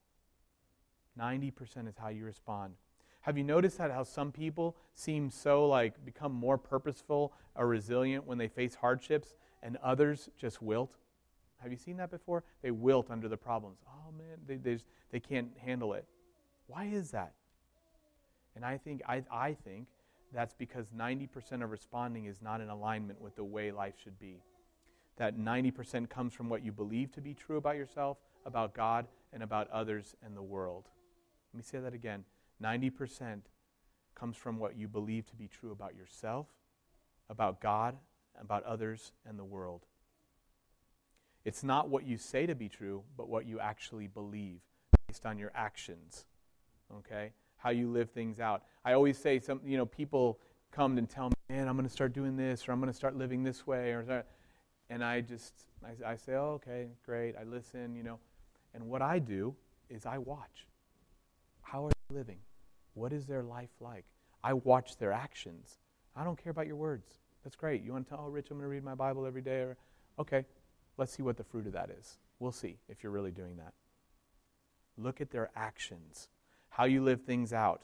90% 1.19 1.87
is 1.87 1.95
how 1.97 2.09
you 2.09 2.25
respond. 2.25 2.73
Have 3.21 3.37
you 3.37 3.43
noticed 3.43 3.77
that 3.77 3.91
how 3.91 4.03
some 4.03 4.31
people 4.31 4.75
seem 4.93 5.29
so 5.29 5.67
like 5.67 6.03
become 6.03 6.33
more 6.33 6.57
purposeful 6.57 7.33
or 7.55 7.67
resilient 7.67 8.25
when 8.25 8.37
they 8.37 8.47
face 8.47 8.75
hardships 8.75 9.35
and 9.61 9.77
others 9.83 10.29
just 10.37 10.61
wilt? 10.61 10.95
Have 11.57 11.71
you 11.71 11.77
seen 11.77 11.97
that 11.97 12.09
before? 12.09 12.43
They 12.63 12.71
wilt 12.71 13.11
under 13.11 13.27
the 13.27 13.37
problems. 13.37 13.77
Oh 13.87 14.11
man, 14.17 14.37
they, 14.47 14.55
they, 14.55 14.73
just, 14.73 14.87
they 15.11 15.19
can't 15.19 15.51
handle 15.63 15.93
it. 15.93 16.05
Why 16.65 16.85
is 16.85 17.11
that? 17.11 17.33
And 18.55 18.65
I 18.65 18.77
think 18.77 19.01
I, 19.07 19.23
I 19.31 19.53
think 19.53 19.87
that's 20.33 20.55
because 20.55 20.87
90% 20.97 21.63
of 21.63 21.69
responding 21.69 22.25
is 22.25 22.41
not 22.41 22.61
in 22.61 22.69
alignment 22.69 23.21
with 23.21 23.35
the 23.35 23.43
way 23.43 23.71
life 23.71 23.95
should 24.03 24.17
be 24.19 24.41
that 25.17 25.37
90% 25.37 26.09
comes 26.09 26.33
from 26.33 26.49
what 26.49 26.65
you 26.65 26.71
believe 26.71 27.11
to 27.11 27.21
be 27.21 27.35
true 27.35 27.57
about 27.57 27.75
yourself, 27.75 28.17
about 28.43 28.73
God, 28.73 29.05
and 29.31 29.43
about 29.43 29.69
others 29.69 30.15
and 30.25 30.35
the 30.35 30.41
world. 30.41 30.89
Let 31.53 31.57
me 31.57 31.63
say 31.63 31.79
that 31.79 31.93
again 31.93 32.23
90% 32.63 33.41
comes 34.15 34.37
from 34.37 34.59
what 34.59 34.77
you 34.77 34.87
believe 34.87 35.27
to 35.29 35.35
be 35.35 35.47
true 35.47 35.71
about 35.71 35.95
yourself, 35.95 36.47
about 37.29 37.59
God, 37.59 37.97
about 38.39 38.63
others, 38.63 39.13
and 39.27 39.37
the 39.39 39.43
world. 39.43 39.85
It's 41.43 41.63
not 41.63 41.89
what 41.89 42.05
you 42.05 42.17
say 42.17 42.45
to 42.45 42.53
be 42.53 42.69
true, 42.69 43.03
but 43.17 43.27
what 43.27 43.47
you 43.47 43.59
actually 43.59 44.07
believe 44.07 44.59
based 45.07 45.25
on 45.25 45.39
your 45.39 45.51
actions. 45.55 46.25
Okay? 46.97 47.31
How 47.57 47.71
you 47.71 47.89
live 47.89 48.11
things 48.11 48.39
out. 48.39 48.63
I 48.85 48.93
always 48.93 49.17
say 49.17 49.39
some 49.39 49.61
you 49.65 49.77
know 49.77 49.85
people 49.85 50.39
come 50.71 50.97
and 50.97 51.09
tell 51.09 51.29
me, 51.29 51.35
"Man, 51.49 51.67
I'm 51.67 51.75
going 51.75 51.87
to 51.87 51.93
start 51.93 52.13
doing 52.13 52.37
this 52.37 52.67
or 52.67 52.71
I'm 52.71 52.79
going 52.79 52.91
to 52.91 52.97
start 52.97 53.17
living 53.17 53.43
this 53.43 53.65
way 53.65 53.91
or 53.91 54.23
and 54.91 55.05
I 55.05 55.21
just, 55.21 55.53
I, 55.85 56.11
I 56.11 56.15
say, 56.17 56.33
oh, 56.33 56.59
okay, 56.61 56.89
great. 57.05 57.35
I 57.39 57.45
listen, 57.45 57.95
you 57.95 58.03
know. 58.03 58.19
And 58.73 58.89
what 58.89 59.01
I 59.01 59.19
do 59.19 59.55
is 59.89 60.05
I 60.05 60.17
watch. 60.17 60.67
How 61.61 61.85
are 61.85 61.91
they 62.09 62.15
living? 62.15 62.39
What 62.93 63.13
is 63.13 63.25
their 63.25 63.43
life 63.43 63.69
like? 63.79 64.05
I 64.43 64.53
watch 64.53 64.97
their 64.97 65.11
actions. 65.11 65.77
I 66.15 66.23
don't 66.23 66.41
care 66.41 66.51
about 66.51 66.67
your 66.67 66.75
words. 66.75 67.19
That's 67.43 67.55
great. 67.55 67.83
You 67.83 67.93
want 67.93 68.05
to 68.05 68.09
tell, 68.09 68.25
oh, 68.25 68.29
Rich, 68.29 68.51
I'm 68.51 68.57
going 68.57 68.65
to 68.65 68.69
read 68.69 68.83
my 68.83 68.95
Bible 68.95 69.25
every 69.25 69.41
day? 69.41 69.61
Or, 69.61 69.77
okay, 70.19 70.45
let's 70.97 71.13
see 71.13 71.23
what 71.23 71.37
the 71.37 71.43
fruit 71.43 71.67
of 71.67 71.73
that 71.73 71.89
is. 71.89 72.17
We'll 72.39 72.51
see 72.51 72.77
if 72.89 73.03
you're 73.03 73.11
really 73.11 73.31
doing 73.31 73.57
that. 73.57 73.73
Look 74.97 75.21
at 75.21 75.31
their 75.31 75.49
actions, 75.55 76.27
how 76.69 76.85
you 76.85 77.03
live 77.03 77.21
things 77.21 77.53
out. 77.53 77.83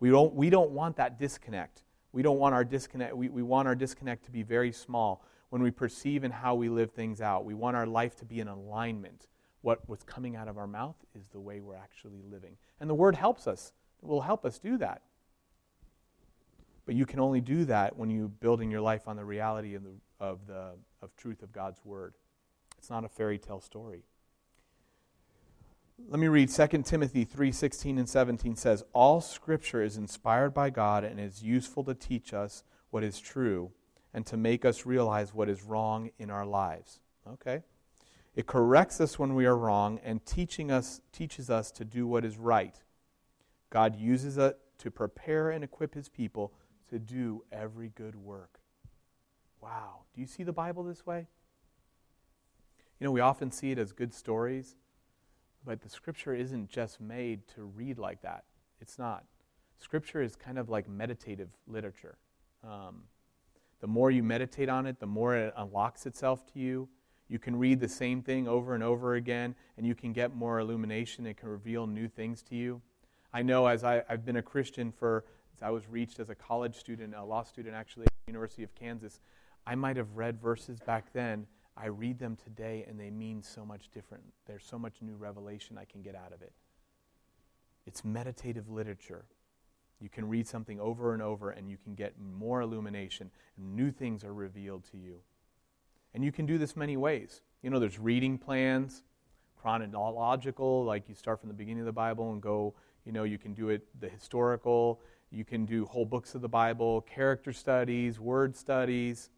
We 0.00 0.10
don't, 0.10 0.34
we 0.34 0.50
don't 0.50 0.70
want 0.70 0.96
that 0.96 1.18
disconnect. 1.18 1.82
We 2.12 2.22
don't 2.22 2.38
want 2.38 2.54
our 2.54 2.64
disconnect. 2.64 3.16
We, 3.16 3.28
we 3.28 3.42
want 3.42 3.68
our 3.68 3.74
disconnect 3.74 4.24
to 4.24 4.30
be 4.30 4.42
very 4.42 4.72
small 4.72 5.24
when 5.50 5.62
we 5.62 5.70
perceive 5.70 6.24
and 6.24 6.32
how 6.32 6.54
we 6.54 6.68
live 6.68 6.92
things 6.92 7.20
out. 7.20 7.44
We 7.44 7.54
want 7.54 7.76
our 7.76 7.86
life 7.86 8.16
to 8.16 8.24
be 8.24 8.40
in 8.40 8.48
alignment. 8.48 9.26
What, 9.62 9.80
what's 9.88 10.04
coming 10.04 10.36
out 10.36 10.48
of 10.48 10.56
our 10.56 10.66
mouth 10.66 10.96
is 11.14 11.28
the 11.28 11.40
way 11.40 11.60
we're 11.60 11.76
actually 11.76 12.22
living. 12.30 12.56
And 12.80 12.88
the 12.88 12.94
Word 12.94 13.14
helps 13.14 13.46
us, 13.46 13.72
it 14.02 14.06
will 14.06 14.20
help 14.20 14.44
us 14.44 14.58
do 14.58 14.78
that. 14.78 15.02
But 16.86 16.94
you 16.94 17.04
can 17.04 17.20
only 17.20 17.40
do 17.40 17.64
that 17.66 17.96
when 17.98 18.08
you're 18.08 18.28
building 18.28 18.70
your 18.70 18.80
life 18.80 19.08
on 19.08 19.16
the 19.16 19.24
reality 19.24 19.74
of 19.74 19.82
the, 19.82 19.90
of 20.20 20.46
the 20.46 20.70
of 21.02 21.14
truth 21.16 21.42
of 21.42 21.52
God's 21.52 21.84
Word. 21.84 22.14
It's 22.78 22.90
not 22.90 23.04
a 23.04 23.08
fairy 23.08 23.38
tale 23.38 23.60
story. 23.60 24.04
Let 26.08 26.20
me 26.20 26.28
read 26.28 26.48
2 26.48 26.82
Timothy 26.84 27.24
3:16 27.24 27.98
and 27.98 28.08
17 28.08 28.56
says 28.56 28.84
all 28.92 29.20
scripture 29.20 29.82
is 29.82 29.96
inspired 29.96 30.54
by 30.54 30.70
God 30.70 31.02
and 31.04 31.18
is 31.18 31.42
useful 31.42 31.82
to 31.84 31.94
teach 31.94 32.32
us 32.32 32.62
what 32.90 33.02
is 33.02 33.18
true 33.18 33.72
and 34.14 34.24
to 34.26 34.36
make 34.36 34.64
us 34.64 34.86
realize 34.86 35.34
what 35.34 35.48
is 35.48 35.62
wrong 35.62 36.10
in 36.18 36.30
our 36.30 36.46
lives. 36.46 37.00
Okay? 37.26 37.62
It 38.38 38.46
corrects 38.46 39.00
us 39.00 39.18
when 39.18 39.34
we 39.34 39.46
are 39.46 39.56
wrong 39.56 39.98
and 40.04 40.24
teaching 40.24 40.70
us, 40.70 41.00
teaches 41.10 41.50
us 41.50 41.72
to 41.72 41.84
do 41.84 42.06
what 42.06 42.24
is 42.24 42.38
right. 42.38 42.80
God 43.68 43.96
uses 43.96 44.38
it 44.38 44.56
to 44.78 44.92
prepare 44.92 45.50
and 45.50 45.64
equip 45.64 45.92
his 45.92 46.08
people 46.08 46.52
to 46.88 47.00
do 47.00 47.42
every 47.50 47.88
good 47.88 48.14
work. 48.14 48.60
Wow. 49.60 50.02
Do 50.14 50.20
you 50.20 50.26
see 50.28 50.44
the 50.44 50.52
Bible 50.52 50.84
this 50.84 51.04
way? 51.04 51.26
You 53.00 53.06
know, 53.06 53.10
we 53.10 53.18
often 53.18 53.50
see 53.50 53.72
it 53.72 53.78
as 53.78 53.90
good 53.90 54.14
stories, 54.14 54.76
but 55.64 55.80
the 55.80 55.88
scripture 55.88 56.32
isn't 56.32 56.68
just 56.68 57.00
made 57.00 57.40
to 57.56 57.64
read 57.64 57.98
like 57.98 58.22
that. 58.22 58.44
It's 58.80 59.00
not. 59.00 59.24
Scripture 59.78 60.22
is 60.22 60.36
kind 60.36 60.60
of 60.60 60.68
like 60.68 60.88
meditative 60.88 61.50
literature. 61.66 62.18
Um, 62.62 63.02
the 63.80 63.88
more 63.88 64.12
you 64.12 64.22
meditate 64.22 64.68
on 64.68 64.86
it, 64.86 65.00
the 65.00 65.06
more 65.06 65.34
it 65.34 65.52
unlocks 65.56 66.06
itself 66.06 66.46
to 66.52 66.60
you. 66.60 66.88
You 67.28 67.38
can 67.38 67.56
read 67.56 67.80
the 67.80 67.88
same 67.88 68.22
thing 68.22 68.48
over 68.48 68.74
and 68.74 68.82
over 68.82 69.14
again, 69.14 69.54
and 69.76 69.86
you 69.86 69.94
can 69.94 70.12
get 70.12 70.34
more 70.34 70.58
illumination. 70.60 71.26
It 71.26 71.36
can 71.36 71.48
reveal 71.48 71.86
new 71.86 72.08
things 72.08 72.42
to 72.44 72.54
you. 72.54 72.80
I 73.32 73.42
know 73.42 73.66
as 73.66 73.84
I, 73.84 74.02
have 74.08 74.24
been 74.24 74.36
a 74.36 74.42
Christian 74.42 74.90
for, 74.90 75.24
I 75.60 75.70
was 75.70 75.86
reached 75.88 76.20
as 76.20 76.30
a 76.30 76.34
college 76.34 76.76
student, 76.76 77.14
a 77.14 77.22
law 77.22 77.42
student 77.42 77.74
actually 77.74 78.06
at 78.06 78.12
the 78.26 78.32
University 78.32 78.62
of 78.62 78.74
Kansas, 78.74 79.20
I 79.66 79.74
might 79.74 79.96
have 79.96 80.16
read 80.16 80.40
verses 80.40 80.80
back 80.80 81.12
then. 81.12 81.46
I 81.76 81.86
read 81.86 82.18
them 82.18 82.36
today, 82.42 82.86
and 82.88 82.98
they 82.98 83.10
mean 83.10 83.42
so 83.42 83.64
much 83.64 83.90
different. 83.90 84.24
There's 84.46 84.64
so 84.64 84.78
much 84.78 85.02
new 85.02 85.16
revelation 85.16 85.76
I 85.76 85.84
can 85.84 86.00
get 86.00 86.14
out 86.14 86.32
of 86.32 86.40
it. 86.40 86.52
It's 87.86 88.04
meditative 88.04 88.68
literature. 88.68 89.26
You 90.00 90.08
can 90.08 90.28
read 90.28 90.46
something 90.46 90.78
over 90.78 91.12
and 91.12 91.22
over 91.22 91.50
and 91.50 91.68
you 91.68 91.76
can 91.76 91.94
get 91.94 92.14
more 92.20 92.60
illumination 92.60 93.30
and 93.56 93.74
new 93.74 93.90
things 93.90 94.24
are 94.24 94.34
revealed 94.34 94.84
to 94.92 94.96
you. 94.96 95.20
And 96.14 96.24
you 96.24 96.32
can 96.32 96.46
do 96.46 96.58
this 96.58 96.76
many 96.76 96.96
ways. 96.96 97.42
You 97.62 97.70
know, 97.70 97.78
there's 97.78 97.98
reading 97.98 98.38
plans, 98.38 99.02
chronological, 99.60 100.84
like 100.84 101.08
you 101.08 101.14
start 101.14 101.40
from 101.40 101.48
the 101.48 101.54
beginning 101.54 101.80
of 101.80 101.86
the 101.86 101.92
Bible 101.92 102.32
and 102.32 102.40
go, 102.40 102.74
you 103.04 103.12
know, 103.12 103.24
you 103.24 103.38
can 103.38 103.54
do 103.54 103.68
it 103.68 103.86
the 104.00 104.08
historical, 104.08 105.00
you 105.30 105.44
can 105.44 105.64
do 105.64 105.84
whole 105.86 106.06
books 106.06 106.34
of 106.34 106.40
the 106.40 106.48
Bible, 106.48 107.02
character 107.02 107.52
studies, 107.52 108.18
word 108.18 108.56
studies. 108.56 109.30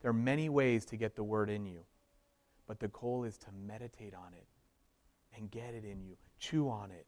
There 0.00 0.10
are 0.10 0.14
many 0.14 0.48
ways 0.48 0.84
to 0.86 0.96
get 0.96 1.16
the 1.16 1.24
word 1.24 1.50
in 1.50 1.66
you. 1.66 1.80
But 2.66 2.80
the 2.80 2.88
goal 2.88 3.24
is 3.24 3.38
to 3.38 3.46
meditate 3.66 4.14
on 4.14 4.34
it 4.34 4.46
and 5.36 5.50
get 5.50 5.74
it 5.74 5.84
in 5.84 6.02
you, 6.02 6.16
chew 6.38 6.68
on 6.68 6.90
it, 6.90 7.06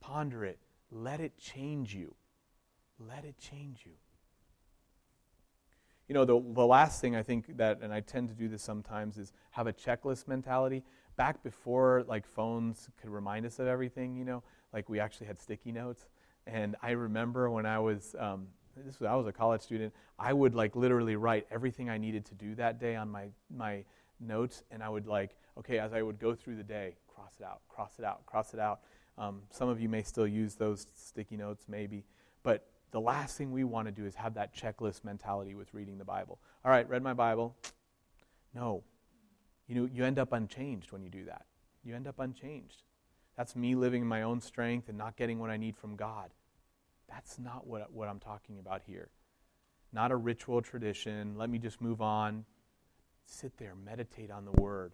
ponder 0.00 0.44
it, 0.44 0.58
let 0.90 1.20
it 1.20 1.36
change 1.38 1.94
you. 1.94 2.14
Let 2.98 3.24
it 3.24 3.38
change 3.38 3.80
you. 3.86 3.92
You 6.10 6.14
know, 6.14 6.24
the, 6.24 6.42
the 6.54 6.66
last 6.66 7.00
thing 7.00 7.14
I 7.14 7.22
think 7.22 7.56
that, 7.56 7.82
and 7.82 7.92
I 7.92 8.00
tend 8.00 8.30
to 8.30 8.34
do 8.34 8.48
this 8.48 8.64
sometimes, 8.64 9.16
is 9.16 9.32
have 9.52 9.68
a 9.68 9.72
checklist 9.72 10.26
mentality. 10.26 10.82
Back 11.14 11.40
before, 11.44 12.04
like, 12.08 12.26
phones 12.26 12.88
could 13.00 13.10
remind 13.10 13.46
us 13.46 13.60
of 13.60 13.68
everything, 13.68 14.16
you 14.16 14.24
know, 14.24 14.42
like 14.72 14.88
we 14.88 14.98
actually 14.98 15.28
had 15.28 15.38
sticky 15.38 15.70
notes. 15.70 16.08
And 16.48 16.74
I 16.82 16.90
remember 16.90 17.48
when 17.48 17.64
I 17.64 17.78
was, 17.78 18.16
um, 18.18 18.48
this 18.76 18.98
was, 18.98 19.06
I 19.06 19.14
was 19.14 19.28
a 19.28 19.32
college 19.32 19.60
student, 19.60 19.94
I 20.18 20.32
would, 20.32 20.52
like, 20.52 20.74
literally 20.74 21.14
write 21.14 21.46
everything 21.48 21.88
I 21.88 21.96
needed 21.96 22.24
to 22.24 22.34
do 22.34 22.56
that 22.56 22.80
day 22.80 22.96
on 22.96 23.08
my, 23.08 23.26
my 23.48 23.84
notes. 24.18 24.64
And 24.72 24.82
I 24.82 24.88
would, 24.88 25.06
like, 25.06 25.36
okay, 25.58 25.78
as 25.78 25.92
I 25.92 26.02
would 26.02 26.18
go 26.18 26.34
through 26.34 26.56
the 26.56 26.64
day, 26.64 26.96
cross 27.06 27.34
it 27.38 27.44
out, 27.44 27.60
cross 27.68 28.00
it 28.00 28.04
out, 28.04 28.26
cross 28.26 28.52
it 28.52 28.58
out. 28.58 28.80
Um, 29.16 29.42
some 29.50 29.68
of 29.68 29.80
you 29.80 29.88
may 29.88 30.02
still 30.02 30.26
use 30.26 30.56
those 30.56 30.88
sticky 30.92 31.36
notes, 31.36 31.66
maybe. 31.68 32.02
But 32.42 32.66
the 32.90 33.00
last 33.00 33.36
thing 33.36 33.52
we 33.52 33.64
want 33.64 33.86
to 33.86 33.92
do 33.92 34.04
is 34.04 34.14
have 34.14 34.34
that 34.34 34.54
checklist 34.54 35.04
mentality 35.04 35.54
with 35.54 35.72
reading 35.72 35.98
the 35.98 36.04
Bible. 36.04 36.40
All 36.64 36.70
right, 36.70 36.88
read 36.88 37.02
my 37.02 37.14
Bible. 37.14 37.56
No. 38.54 38.82
You 39.68 39.74
know, 39.76 39.88
you 39.92 40.04
end 40.04 40.18
up 40.18 40.32
unchanged 40.32 40.92
when 40.92 41.02
you 41.02 41.10
do 41.10 41.24
that. 41.26 41.46
You 41.84 41.94
end 41.94 42.08
up 42.08 42.18
unchanged. 42.18 42.82
That's 43.36 43.54
me 43.54 43.74
living 43.74 44.02
in 44.02 44.08
my 44.08 44.22
own 44.22 44.40
strength 44.40 44.88
and 44.88 44.98
not 44.98 45.16
getting 45.16 45.38
what 45.38 45.50
I 45.50 45.56
need 45.56 45.76
from 45.76 45.96
God. 45.96 46.30
That's 47.08 47.38
not 47.38 47.66
what, 47.66 47.92
what 47.92 48.08
I'm 48.08 48.18
talking 48.18 48.58
about 48.58 48.82
here. 48.86 49.08
Not 49.92 50.10
a 50.12 50.16
ritual 50.16 50.60
tradition. 50.62 51.36
Let 51.36 51.50
me 51.50 51.58
just 51.58 51.80
move 51.80 52.00
on. 52.02 52.44
Sit 53.24 53.56
there, 53.58 53.74
meditate 53.74 54.30
on 54.30 54.44
the 54.44 54.60
Word. 54.60 54.92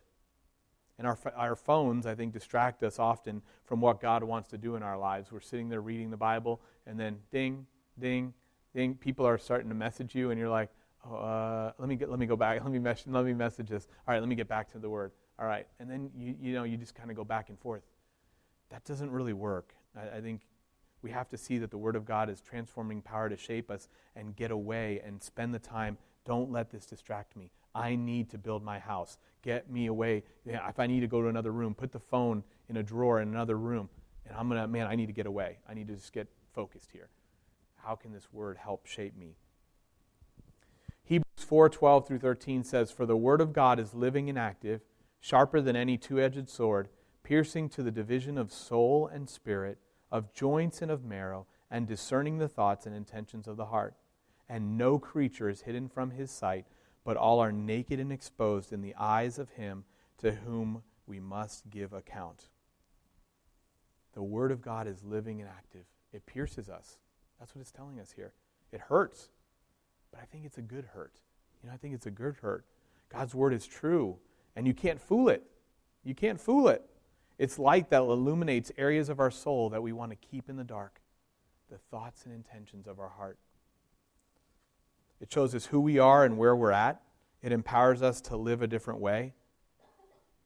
And 0.99 1.07
our, 1.07 1.19
our 1.37 1.57
phones, 1.57 2.07
I 2.07 2.15
think, 2.15 2.33
distract 2.33 2.83
us 2.83 2.99
often 2.99 3.43
from 3.65 3.81
what 3.81 4.01
God 4.01 4.23
wants 4.23 4.49
to 4.51 4.59
do 4.59 4.77
in 4.77 4.83
our 4.83 4.99
lives. 4.99 5.31
We're 5.31 5.41
sitting 5.41 5.69
there 5.69 5.83
reading 5.83 6.11
the 6.11 6.17
Bible, 6.17 6.61
and 6.87 6.99
then 6.99 7.19
ding, 7.31 7.67
ding, 7.99 8.35
ding. 8.75 8.95
People 8.95 9.27
are 9.27 9.39
starting 9.39 9.69
to 9.69 9.75
message 9.75 10.15
you, 10.15 10.31
and 10.31 10.39
you're 10.39 10.51
like, 10.51 10.71
uh, 11.09 11.73
let 11.79 11.89
me 11.89 11.97
get, 11.97 12.11
let 12.11 12.19
me 12.19 12.27
go 12.27 12.37
back. 12.37 12.61
Let 12.65 12.73
me 12.73 12.79
mes- 12.79 13.07
let 13.07 13.25
me 13.25 13.33
message 13.33 13.69
this. 13.69 13.87
All 14.07 14.15
right, 14.15 14.21
let 14.21 14.29
me 14.29 14.35
get 14.35 14.49
back 14.49 14.71
to 14.73 14.79
the 14.79 14.91
word. 14.91 15.13
All 15.39 15.47
right, 15.47 15.67
and 15.79 15.89
then 15.89 16.11
you 16.17 16.35
you 16.41 16.55
know 16.55 16.65
you 16.65 16.77
just 16.77 16.95
kind 16.95 17.11
of 17.11 17.17
go 17.17 17.25
back 17.25 17.49
and 17.49 17.59
forth. 17.59 17.83
That 18.71 18.85
doesn't 18.85 19.11
really 19.11 19.33
work. 19.33 19.75
I, 19.97 20.17
I 20.17 20.21
think 20.21 20.41
we 21.03 21.11
have 21.13 21.29
to 21.29 21.37
see 21.37 21.59
that 21.59 21.71
the 21.71 21.79
Word 21.79 21.95
of 21.95 22.05
God 22.05 22.29
is 22.29 22.41
transforming 22.41 23.01
power 23.01 23.29
to 23.29 23.37
shape 23.37 23.71
us 23.71 23.89
and 24.17 24.35
get 24.35 24.51
away 24.51 25.01
and 25.05 25.23
spend 25.23 25.55
the 25.55 25.59
time. 25.59 25.99
Don't 26.25 26.51
let 26.51 26.71
this 26.71 26.87
distract 26.87 27.37
me. 27.37 27.51
I 27.75 27.95
need 27.95 28.31
to 28.31 28.39
build 28.39 28.65
my 28.65 28.79
house. 28.79 29.19
Get 29.43 29.71
me 29.71 29.87
away. 29.87 30.25
If 30.45 30.81
I 30.81 30.87
need 30.87 31.01
to 31.01 31.07
go 31.07 31.23
to 31.23 31.29
another 31.29 31.53
room, 31.53 31.75
put 31.75 31.93
the 31.93 32.01
phone 32.01 32.43
in 32.69 32.79
a 32.79 32.83
drawer 32.83 33.21
in 33.21 33.29
another 33.29 33.57
room. 33.57 33.89
And 34.27 34.37
I'm 34.37 34.49
going 34.49 34.61
to, 34.61 34.67
man, 34.67 34.87
I 34.87 34.97
need 34.97 35.07
to 35.07 35.13
get 35.13 35.27
away. 35.27 35.59
I 35.69 35.75
need 35.75 35.87
to 35.89 35.95
just 35.95 36.13
get 36.13 36.27
focused 36.53 36.91
here. 36.91 37.09
How 37.87 37.95
can 37.95 38.13
this 38.13 38.33
word 38.33 38.59
help 38.59 38.85
shape 38.85 39.17
me? 39.17 39.37
Hebrews 41.05 41.45
4 41.47 41.69
12 41.69 42.09
through 42.09 42.19
13 42.19 42.65
says, 42.65 42.91
For 42.91 43.07
the 43.07 43.17
word 43.17 43.41
of 43.41 43.53
God 43.53 43.79
is 43.79 43.95
living 43.95 44.29
and 44.29 44.37
active, 44.37 44.81
sharper 45.21 45.61
than 45.61 45.77
any 45.77 45.97
two 45.97 46.21
edged 46.21 46.49
sword, 46.49 46.89
piercing 47.23 47.69
to 47.69 47.85
the 47.85 47.93
division 47.93 48.39
of 48.39 48.53
soul 48.53 49.07
and 49.07 49.31
spirit, 49.31 49.79
of 50.11 50.35
joints 50.35 50.83
and 50.83 50.91
of 50.91 51.05
marrow, 51.05 51.47
and 51.71 51.87
discerning 51.87 52.39
the 52.39 52.49
thoughts 52.49 52.87
and 52.87 52.97
intentions 52.97 53.47
of 53.47 53.57
the 53.57 53.67
heart. 53.67 53.95
And 54.49 54.77
no 54.77 54.99
creature 54.99 55.49
is 55.49 55.63
hidden 55.63 55.89
from 55.89 56.11
his 56.11 56.33
sight, 56.33 56.67
but 57.05 57.17
all 57.17 57.39
are 57.39 57.53
naked 57.53 58.01
and 58.01 58.13
exposed 58.13 58.73
in 58.73 58.83
the 58.83 58.97
eyes 58.97 59.39
of 59.39 59.51
him 59.51 59.85
to 60.19 60.33
whom 60.33 60.83
we 61.07 61.21
must 61.21 61.71
give 61.71 61.93
account. 61.93 62.49
The 64.15 64.25
Word 64.25 64.51
of 64.51 64.61
God 64.61 64.89
is 64.89 65.05
living 65.05 65.41
and 65.41 65.49
active. 65.49 65.85
It 66.13 66.27
pierces 66.27 66.69
us. 66.69 66.99
That's 67.39 67.55
what 67.55 67.61
it's 67.61 67.73
telling 67.73 68.01
us 68.01 68.13
here. 68.13 68.33
It 68.73 68.81
hurts, 68.81 69.31
but 70.11 70.21
I 70.21 70.25
think 70.25 70.45
it's 70.45 70.59
a 70.59 70.63
good 70.63 70.87
hurt. 70.95 71.21
You 71.63 71.69
know, 71.69 71.75
I 71.75 71.79
think 71.79 71.95
it's 71.95 72.07
a 72.07 72.11
good 72.11 72.37
hurt. 72.43 72.65
God's 73.09 73.35
Word 73.35 73.53
is 73.53 73.67
true, 73.67 74.17
and 74.55 74.67
you 74.67 74.75
can't 74.75 75.01
fool 75.01 75.29
it. 75.29 75.45
You 76.05 76.15
can't 76.15 76.41
fool 76.41 76.69
it. 76.69 76.85
It's 77.39 77.59
light 77.59 77.91
that 77.91 78.01
illuminates 78.01 78.73
areas 78.79 79.09
of 79.09 79.21
our 79.21 79.31
soul 79.31 79.71
that 79.71 79.83
we 79.83 79.93
want 79.93 80.11
to 80.11 80.17
keep 80.17 80.49
in 80.49 80.57
the 80.57 80.65
dark, 80.65 81.01
the 81.71 81.79
thoughts 81.79 82.25
and 82.25 82.35
intentions 82.35 82.87
of 82.87 82.99
our 82.99 83.11
heart. 83.11 83.39
It 85.21 85.33
shows 85.33 85.55
us 85.55 85.67
who 85.67 85.81
we 85.81 85.99
are 85.99 86.25
and 86.25 86.39
where 86.39 86.57
we're 86.57 86.73
at. 86.73 87.03
It 87.43 87.53
empowers 87.53 88.03
us 88.03 88.21
to 88.23 88.37
live 88.37 88.63
a 88.63 88.67
different 88.67 89.01
way. 89.01 89.35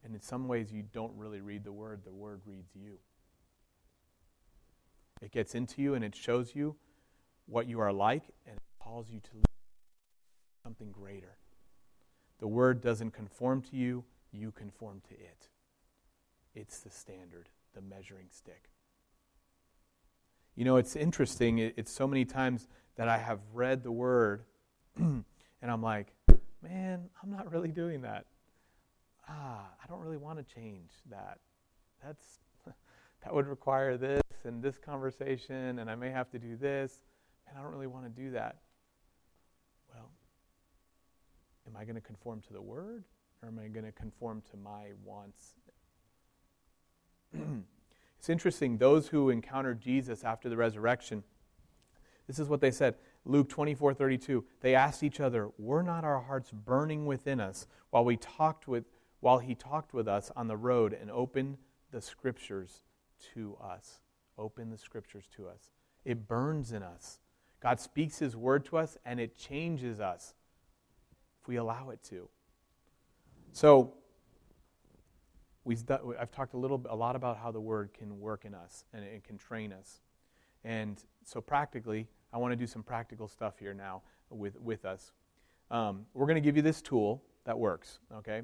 And 0.03 0.15
in 0.15 0.21
some 0.21 0.47
ways, 0.47 0.71
you 0.71 0.83
don't 0.93 1.13
really 1.15 1.41
read 1.41 1.63
the 1.63 1.71
Word, 1.71 2.01
the 2.03 2.13
Word 2.13 2.41
reads 2.45 2.71
you. 2.75 2.97
It 5.21 5.31
gets 5.31 5.55
into 5.55 5.81
you 5.81 5.93
and 5.93 6.03
it 6.03 6.15
shows 6.15 6.55
you 6.55 6.75
what 7.45 7.67
you 7.67 7.79
are 7.79 7.93
like 7.93 8.23
and 8.47 8.55
it 8.55 8.63
calls 8.79 9.09
you 9.09 9.19
to 9.19 9.49
something 10.63 10.91
greater. 10.91 11.37
The 12.39 12.47
word 12.47 12.81
doesn't 12.81 13.11
conform 13.11 13.61
to 13.63 13.75
you, 13.75 14.03
you 14.31 14.51
conform 14.51 15.01
to 15.09 15.13
it. 15.13 15.49
It's 16.55 16.79
the 16.79 16.89
standard, 16.89 17.49
the 17.73 17.81
measuring 17.81 18.27
stick. 18.31 18.69
You 20.55 20.65
know, 20.65 20.77
it's 20.77 20.95
interesting. 20.95 21.59
It's 21.59 21.91
so 21.91 22.07
many 22.07 22.25
times 22.25 22.67
that 22.95 23.07
I 23.07 23.17
have 23.17 23.39
read 23.53 23.83
the 23.83 23.91
word 23.91 24.43
and 24.97 25.23
I'm 25.61 25.81
like, 25.81 26.07
man, 26.61 27.09
I'm 27.23 27.31
not 27.31 27.51
really 27.51 27.71
doing 27.71 28.01
that. 28.01 28.25
Ah, 29.29 29.65
I 29.81 29.87
don't 29.87 30.01
really 30.01 30.17
want 30.17 30.39
to 30.39 30.53
change 30.53 30.91
that. 31.09 31.39
That's 32.03 32.39
that 33.23 33.33
would 33.33 33.47
require 33.47 33.97
this 33.97 34.21
and 34.43 34.61
this 34.61 34.77
conversation, 34.77 35.79
and 35.79 35.89
I 35.89 35.95
may 35.95 36.09
have 36.09 36.29
to 36.31 36.39
do 36.39 36.55
this, 36.55 37.01
and 37.47 37.57
I 37.57 37.61
don't 37.61 37.71
really 37.71 37.87
want 37.87 38.05
to 38.05 38.09
do 38.09 38.31
that. 38.31 38.57
Well, 39.93 40.09
am 41.67 41.75
I 41.75 41.83
going 41.83 41.95
to 41.95 42.01
conform 42.01 42.41
to 42.47 42.53
the 42.53 42.61
word, 42.61 43.03
or 43.41 43.49
am 43.49 43.59
I 43.59 43.67
going 43.67 43.85
to 43.85 43.91
conform 43.91 44.41
to 44.51 44.57
my 44.57 44.87
wants? 45.03 45.53
it's 48.19 48.29
interesting, 48.29 48.77
those 48.77 49.09
who 49.09 49.29
encountered 49.29 49.79
Jesus 49.79 50.23
after 50.23 50.49
the 50.49 50.57
resurrection, 50.57 51.23
this 52.27 52.39
is 52.39 52.49
what 52.49 52.61
they 52.61 52.71
said. 52.71 52.95
Luke 53.25 53.49
24 53.49 53.93
32. 53.93 54.45
They 54.61 54.73
asked 54.73 55.03
each 55.03 55.19
other, 55.19 55.49
Were 55.57 55.83
not 55.83 56.03
our 56.03 56.21
hearts 56.21 56.49
burning 56.51 57.05
within 57.05 57.39
us 57.39 57.67
while 57.89 58.05
we 58.05 58.17
talked 58.17 58.67
with 58.67 58.85
while 59.19 59.37
he 59.37 59.53
talked 59.53 59.93
with 59.93 60.07
us 60.07 60.31
on 60.35 60.47
the 60.47 60.57
road 60.57 60.97
and 60.99 61.11
opened 61.11 61.57
the 61.91 62.01
scriptures 62.01 62.81
to 63.33 63.57
us? 63.63 64.01
open 64.41 64.69
the 64.69 64.77
scriptures 64.77 65.25
to 65.35 65.47
us. 65.47 65.71
It 66.03 66.27
burns 66.27 66.71
in 66.71 66.83
us. 66.83 67.19
God 67.61 67.79
speaks 67.79 68.17
his 68.19 68.35
word 68.35 68.65
to 68.65 68.77
us 68.77 68.97
and 69.05 69.19
it 69.19 69.37
changes 69.37 69.99
us 69.99 70.33
if 71.41 71.47
we 71.47 71.57
allow 71.57 71.91
it 71.91 72.03
to. 72.09 72.27
So, 73.53 73.93
we've 75.63 75.83
I've 76.19 76.31
talked 76.31 76.53
a 76.53 76.57
little 76.57 76.83
a 76.89 76.95
lot 76.95 77.15
about 77.15 77.37
how 77.37 77.51
the 77.51 77.59
word 77.59 77.93
can 77.93 78.19
work 78.19 78.45
in 78.45 78.55
us 78.55 78.85
and 78.93 79.03
it 79.03 79.23
can 79.23 79.37
train 79.37 79.71
us. 79.71 80.01
And 80.63 81.03
so 81.23 81.41
practically, 81.41 82.07
I 82.33 82.37
want 82.37 82.51
to 82.51 82.55
do 82.55 82.67
some 82.67 82.81
practical 82.81 83.27
stuff 83.27 83.59
here 83.59 83.73
now 83.73 84.01
with, 84.29 84.59
with 84.59 84.85
us. 84.85 85.11
Um, 85.69 86.05
we're 86.13 86.25
going 86.25 86.35
to 86.35 86.41
give 86.41 86.55
you 86.55 86.61
this 86.61 86.81
tool 86.81 87.23
that 87.45 87.57
works, 87.57 87.99
okay? 88.17 88.41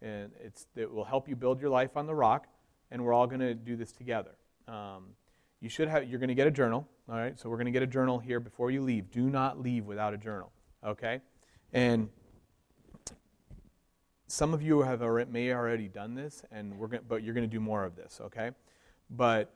And 0.00 0.30
it's, 0.42 0.66
it 0.76 0.90
will 0.90 1.04
help 1.04 1.28
you 1.28 1.36
build 1.36 1.60
your 1.60 1.70
life 1.70 1.96
on 1.96 2.06
the 2.06 2.14
rock, 2.14 2.46
and 2.90 3.04
we're 3.04 3.12
all 3.12 3.26
going 3.26 3.40
to 3.40 3.54
do 3.54 3.76
this 3.76 3.92
together. 3.92 4.36
Um, 4.68 5.14
you 5.60 5.68
should 5.68 5.88
have 5.88 6.08
you're 6.08 6.18
going 6.18 6.28
to 6.28 6.34
get 6.34 6.46
a 6.46 6.50
journal 6.50 6.86
all 7.08 7.16
right? 7.16 7.38
So 7.38 7.48
we're 7.48 7.56
going 7.56 7.66
to 7.66 7.72
get 7.72 7.82
a 7.82 7.86
journal 7.86 8.18
here 8.18 8.40
before 8.40 8.70
you 8.70 8.82
leave. 8.82 9.10
Do 9.10 9.30
not 9.30 9.60
leave 9.60 9.86
without 9.86 10.14
a 10.14 10.18
journal 10.18 10.52
okay? 10.84 11.20
And 11.72 12.08
some 14.28 14.54
of 14.54 14.62
you 14.62 14.82
have 14.82 15.02
already, 15.02 15.30
may 15.30 15.52
already 15.52 15.88
done 15.88 16.14
this 16.14 16.42
and 16.50 16.76
we're 16.78 16.88
going 16.88 17.02
but 17.08 17.22
you're 17.22 17.34
going 17.34 17.48
to 17.48 17.54
do 17.54 17.60
more 17.60 17.84
of 17.84 17.96
this 17.96 18.20
okay? 18.24 18.50
But 19.10 19.52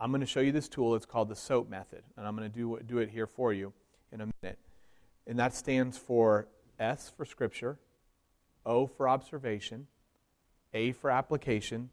i'm 0.00 0.12
going 0.12 0.20
to 0.20 0.26
show 0.26 0.40
you 0.40 0.52
this 0.52 0.68
tool. 0.68 0.94
It's 0.94 1.06
called 1.06 1.28
the 1.28 1.36
soap 1.36 1.68
method 1.68 2.02
and 2.16 2.26
i'm 2.26 2.36
going 2.36 2.50
to 2.50 2.56
do, 2.56 2.78
do 2.86 2.98
it 2.98 3.10
here 3.10 3.26
for 3.26 3.52
you 3.52 3.72
in 4.12 4.20
a 4.20 4.28
minute. 4.42 4.58
And 5.26 5.38
that 5.38 5.54
stands 5.54 5.98
for 5.98 6.48
s 6.78 7.12
for 7.14 7.24
scripture 7.24 7.78
o 8.64 8.86
for 8.86 9.08
observation 9.08 9.88
a 10.72 10.92
for 10.92 11.10
application 11.10 11.90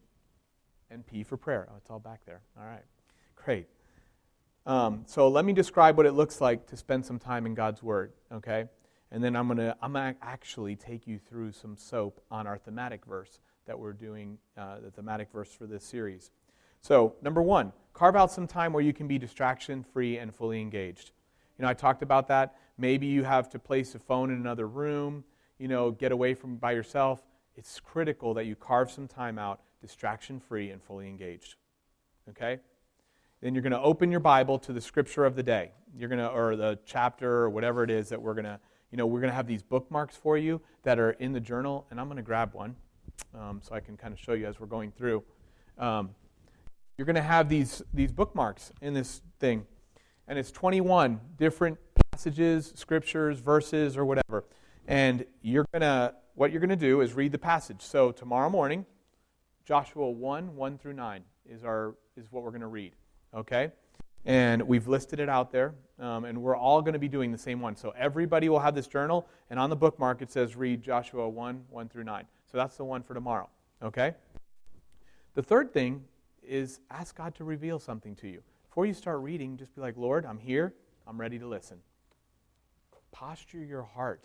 and 0.90 1.06
p 1.06 1.24
for 1.24 1.38
prayer 1.38 1.68
oh 1.72 1.76
it's 1.78 1.90
all 1.90 2.00
back 2.00 2.22
there 2.26 2.42
all 2.58 2.66
right 2.66 2.84
Great. 3.46 3.68
Um, 4.66 5.04
so 5.06 5.28
let 5.28 5.46
me 5.46 5.54
describe 5.54 5.98
what 5.98 6.08
it 6.08 6.14
looks 6.14 6.42
like 6.42 6.66
to 6.66 6.76
spend 6.76 7.06
some 7.06 7.20
time 7.20 7.46
in 7.46 7.54
God's 7.54 7.84
Word, 7.84 8.12
okay? 8.32 8.66
And 9.12 9.24
then 9.24 9.36
I'm 9.36 9.46
going 9.48 9.60
to 9.60 9.78
I'm 9.84 9.94
gonna 9.94 10.16
actually 10.24 10.76
take 10.76 11.06
you 11.06 11.20
through 11.20 11.52
some 11.52 11.78
soap 11.78 12.24
on 12.32 12.48
our 12.48 12.58
thematic 12.58 13.06
verse 13.06 13.40
that 13.68 13.78
we're 13.78 13.94
doing, 13.94 14.40
uh, 14.58 14.80
the 14.80 14.90
thematic 14.90 15.32
verse 15.32 15.54
for 15.54 15.68
this 15.68 15.84
series. 15.84 16.32
So, 16.82 17.14
number 17.22 17.44
one, 17.44 17.72
carve 17.94 18.16
out 18.16 18.32
some 18.32 18.48
time 18.48 18.74
where 18.74 18.84
you 18.84 18.94
can 18.94 19.08
be 19.08 19.20
distraction 19.20 19.84
free 19.84 20.18
and 20.18 20.34
fully 20.34 20.60
engaged. 20.60 21.12
You 21.60 21.64
know, 21.64 21.70
I 21.70 21.76
talked 21.76 22.02
about 22.02 22.28
that. 22.30 22.56
Maybe 22.80 23.06
you 23.06 23.24
have 23.24 23.48
to 23.50 23.60
place 23.60 23.94
a 23.94 24.00
phone 24.00 24.32
in 24.32 24.38
another 24.38 24.68
room, 24.68 25.24
you 25.60 25.68
know, 25.68 25.92
get 25.92 26.12
away 26.12 26.34
from 26.34 26.56
by 26.56 26.72
yourself. 26.72 27.22
It's 27.56 27.80
critical 27.80 28.34
that 28.34 28.46
you 28.46 28.56
carve 28.56 28.90
some 28.90 29.08
time 29.08 29.38
out, 29.38 29.62
distraction 29.86 30.40
free 30.40 30.72
and 30.72 30.82
fully 30.82 31.08
engaged. 31.08 31.56
Okay? 32.30 32.60
then 33.46 33.54
you're 33.54 33.62
going 33.62 33.72
to 33.72 33.82
open 33.82 34.10
your 34.10 34.20
Bible 34.20 34.58
to 34.58 34.74
the 34.74 34.82
scripture 34.82 35.24
of 35.24 35.36
the 35.36 35.44
day. 35.44 35.72
You're 35.96 36.10
going 36.10 36.20
to, 36.20 36.30
or 36.30 36.56
the 36.56 36.80
chapter 36.84 37.32
or 37.32 37.50
whatever 37.52 37.84
it 37.84 37.92
is 37.92 38.10
that 38.10 38.20
we're 38.20 38.34
going 38.34 38.46
to, 38.46 38.60
you 38.92 38.98
know, 38.98 39.06
we're 39.06 39.20
going 39.20 39.30
to 39.30 39.36
have 39.36 39.46
these 39.46 39.62
bookmarks 39.62 40.16
for 40.16 40.36
you 40.36 40.62
that 40.82 40.98
are 40.98 41.12
in 41.12 41.32
the 41.32 41.40
journal, 41.40 41.86
and 41.92 42.00
I'm 42.00 42.08
going 42.08 42.18
to 42.18 42.24
grab 42.24 42.56
one 42.56 42.76
um, 43.38 43.62
so 43.62 43.76
I 43.76 43.82
can 43.82 43.98
kind 43.98 44.14
of 44.14 44.20
show 44.20 44.34
you 44.34 44.48
as 44.48 44.60
we're 44.60 44.66
going 44.66 44.92
through. 44.92 45.24
Um, 45.78 46.16
you're 46.98 47.06
going 47.06 47.18
to 47.18 47.22
have 47.22 47.48
these 47.50 47.84
these 47.94 48.12
bookmarks 48.12 48.72
in 48.82 48.96
this 48.96 49.22
thing, 49.40 49.68
and 50.28 50.40
it's 50.40 50.52
21 50.52 51.20
different 51.38 51.78
passages, 52.12 52.74
scriptures, 52.76 53.40
verses, 53.40 53.96
or 53.96 54.06
whatever. 54.06 54.46
And 54.88 55.26
you're 55.44 55.66
gonna 55.74 56.16
what 56.36 56.52
you're 56.52 56.62
gonna 56.62 56.76
do 56.76 57.02
is 57.02 57.14
read 57.14 57.32
the 57.32 57.38
passage. 57.38 57.82
So 57.82 58.12
tomorrow 58.12 58.50
morning, 58.50 58.86
Joshua 59.66 60.10
1 60.10 60.56
1 60.56 60.78
through 60.78 60.94
9 60.94 61.24
is 61.50 61.64
our 61.64 61.96
is 62.16 62.32
what 62.32 62.44
we're 62.44 62.52
going 62.52 62.62
to 62.62 62.68
read 62.68 62.96
okay? 63.36 63.72
And 64.26 64.64
we've 64.64 64.88
listed 64.88 65.20
it 65.20 65.30
out 65.30 65.52
there, 65.52 65.76
um, 66.00 66.26
and 66.26 66.42
we're 66.42 66.56
all 66.56 66.82
going 66.82 66.94
to 66.94 67.00
be 67.00 67.08
doing 67.08 67.32
the 67.32 67.38
same 67.38 67.62
one. 67.62 67.76
So 67.76 67.94
everybody 67.96 68.50
will 68.50 68.60
have 68.60 68.74
this 68.74 68.88
journal, 68.88 69.28
and 69.50 69.60
on 69.60 69.70
the 69.70 69.76
bookmark 69.76 70.22
it 70.22 70.32
says 70.32 70.56
read 70.56 70.82
Joshua 70.82 71.30
1 71.30 71.66
1 71.70 71.90
through 71.90 72.06
9. 72.06 72.26
So 72.52 72.58
that's 72.58 72.76
the 72.78 72.86
one 72.86 73.04
for 73.04 73.14
tomorrow, 73.14 73.50
okay? 73.84 74.16
The 75.36 75.44
third 75.44 75.74
thing 75.74 76.04
is 76.42 76.80
ask 76.90 77.16
God 77.16 77.36
to 77.36 77.44
reveal 77.44 77.78
something 77.78 78.16
to 78.16 78.28
you. 78.28 78.42
Before 78.68 78.86
you 78.86 78.94
start 78.94 79.22
reading, 79.22 79.58
just 79.58 79.76
be 79.76 79.82
like, 79.82 79.98
Lord, 79.98 80.26
I'm 80.26 80.40
here, 80.40 80.74
I'm 81.08 81.20
ready 81.20 81.38
to 81.40 81.48
listen. 81.48 81.78
Posture 83.12 83.64
your 83.64 83.84
heart 83.84 84.24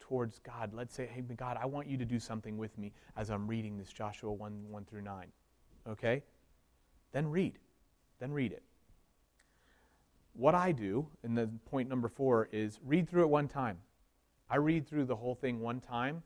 towards 0.00 0.38
God. 0.38 0.72
Let's 0.72 0.94
say, 0.94 1.06
hey, 1.06 1.20
God, 1.20 1.58
I 1.60 1.66
want 1.66 1.88
you 1.88 1.96
to 1.98 2.04
do 2.04 2.18
something 2.18 2.56
with 2.56 2.76
me 2.78 2.92
as 3.16 3.30
I'm 3.30 3.46
reading 3.46 3.76
this 3.76 3.92
Joshua 3.92 4.32
1 4.32 4.66
1 4.68 4.84
through 4.84 5.02
9. 5.02 5.26
Okay? 5.88 6.22
Then 7.12 7.28
read 7.28 7.58
then 8.18 8.32
read 8.32 8.52
it. 8.52 8.62
What 10.32 10.54
I 10.54 10.72
do, 10.72 11.08
and 11.22 11.36
then 11.36 11.60
point 11.66 11.88
number 11.88 12.08
four, 12.08 12.48
is 12.52 12.78
read 12.84 13.08
through 13.08 13.22
it 13.22 13.28
one 13.28 13.48
time. 13.48 13.78
I 14.50 14.56
read 14.56 14.86
through 14.86 15.06
the 15.06 15.16
whole 15.16 15.34
thing 15.34 15.60
one 15.60 15.80
time, 15.80 16.22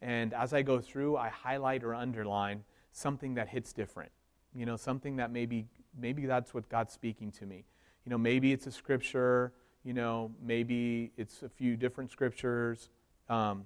and 0.00 0.34
as 0.34 0.52
I 0.52 0.62
go 0.62 0.80
through, 0.80 1.16
I 1.16 1.28
highlight 1.28 1.84
or 1.84 1.94
underline 1.94 2.64
something 2.90 3.34
that 3.34 3.48
hits 3.48 3.72
different. 3.72 4.10
You 4.54 4.66
know, 4.66 4.76
something 4.76 5.16
that 5.16 5.30
maybe 5.30 5.66
maybe 5.98 6.26
that's 6.26 6.52
what 6.52 6.68
God's 6.68 6.92
speaking 6.92 7.30
to 7.32 7.46
me. 7.46 7.64
You 8.04 8.10
know, 8.10 8.18
maybe 8.18 8.52
it's 8.52 8.66
a 8.66 8.72
scripture. 8.72 9.52
You 9.84 9.94
know, 9.94 10.30
maybe 10.42 11.12
it's 11.16 11.42
a 11.42 11.48
few 11.48 11.76
different 11.76 12.10
scriptures. 12.10 12.90
Um, 13.28 13.64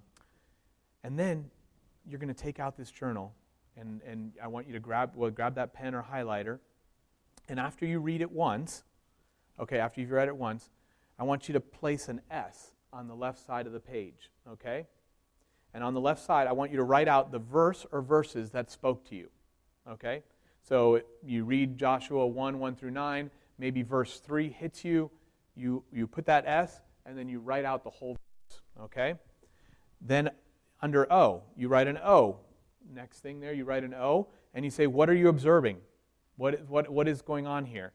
and 1.04 1.18
then 1.18 1.50
you're 2.08 2.20
going 2.20 2.32
to 2.32 2.42
take 2.42 2.60
out 2.60 2.76
this 2.76 2.90
journal, 2.90 3.34
and, 3.76 4.00
and 4.02 4.32
I 4.42 4.46
want 4.48 4.66
you 4.66 4.72
to 4.72 4.80
grab 4.80 5.12
well 5.14 5.30
grab 5.30 5.54
that 5.56 5.74
pen 5.74 5.94
or 5.94 6.04
highlighter, 6.10 6.58
and 7.48 7.60
after 7.60 7.86
you 7.86 8.00
read 8.00 8.20
it 8.20 8.30
once, 8.30 8.84
okay, 9.58 9.78
after 9.78 10.00
you've 10.00 10.10
read 10.10 10.28
it 10.28 10.36
once, 10.36 10.70
I 11.18 11.24
want 11.24 11.48
you 11.48 11.54
to 11.54 11.60
place 11.60 12.08
an 12.08 12.20
S 12.30 12.72
on 12.92 13.08
the 13.08 13.14
left 13.14 13.44
side 13.44 13.66
of 13.66 13.72
the 13.72 13.80
page, 13.80 14.30
okay? 14.50 14.86
And 15.74 15.84
on 15.84 15.94
the 15.94 16.00
left 16.00 16.24
side, 16.24 16.46
I 16.46 16.52
want 16.52 16.70
you 16.70 16.76
to 16.78 16.84
write 16.84 17.08
out 17.08 17.32
the 17.32 17.38
verse 17.38 17.86
or 17.92 18.02
verses 18.02 18.50
that 18.50 18.70
spoke 18.70 19.08
to 19.10 19.14
you, 19.14 19.28
okay? 19.88 20.22
So 20.62 21.00
you 21.24 21.44
read 21.44 21.78
Joshua 21.78 22.26
1 22.26 22.58
1 22.58 22.76
through 22.76 22.90
9, 22.90 23.30
maybe 23.58 23.82
verse 23.82 24.18
3 24.20 24.50
hits 24.50 24.84
you, 24.84 25.10
you, 25.54 25.84
you 25.92 26.06
put 26.06 26.26
that 26.26 26.44
S, 26.46 26.80
and 27.04 27.16
then 27.16 27.28
you 27.28 27.38
write 27.40 27.64
out 27.64 27.84
the 27.84 27.90
whole 27.90 28.16
verse, 28.16 28.60
okay? 28.82 29.14
Then 30.00 30.30
under 30.82 31.10
O, 31.12 31.42
you 31.56 31.68
write 31.68 31.88
an 31.88 31.98
O. 31.98 32.40
Next 32.94 33.20
thing 33.20 33.40
there, 33.40 33.52
you 33.52 33.64
write 33.64 33.84
an 33.84 33.94
O, 33.94 34.28
and 34.54 34.64
you 34.64 34.70
say, 34.70 34.86
What 34.86 35.10
are 35.10 35.14
you 35.14 35.28
observing? 35.28 35.78
What, 36.36 36.66
what, 36.68 36.88
what 36.88 37.08
is 37.08 37.22
going 37.22 37.46
on 37.46 37.64
here? 37.64 37.92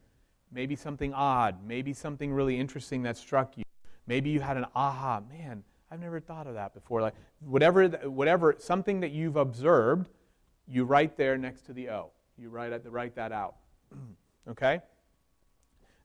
Maybe 0.51 0.75
something 0.75 1.13
odd, 1.13 1.63
maybe 1.65 1.93
something 1.93 2.33
really 2.33 2.59
interesting 2.59 3.03
that 3.03 3.17
struck 3.17 3.57
you. 3.57 3.63
Maybe 4.07 4.31
you 4.31 4.41
had 4.41 4.57
an 4.57 4.65
aha, 4.75 5.21
man, 5.29 5.63
I've 5.91 5.99
never 5.99 6.21
thought 6.21 6.47
of 6.47 6.53
that 6.53 6.73
before. 6.73 7.01
Like 7.01 7.15
whatever, 7.41 7.87
whatever, 7.87 8.55
something 8.57 9.01
that 9.01 9.11
you've 9.11 9.35
observed, 9.35 10.09
you 10.65 10.85
write 10.85 11.17
there 11.17 11.37
next 11.37 11.65
to 11.65 11.73
the 11.73 11.89
O. 11.89 12.11
You 12.37 12.49
write, 12.49 12.71
write 12.89 13.15
that 13.15 13.33
out. 13.33 13.55
okay? 14.49 14.79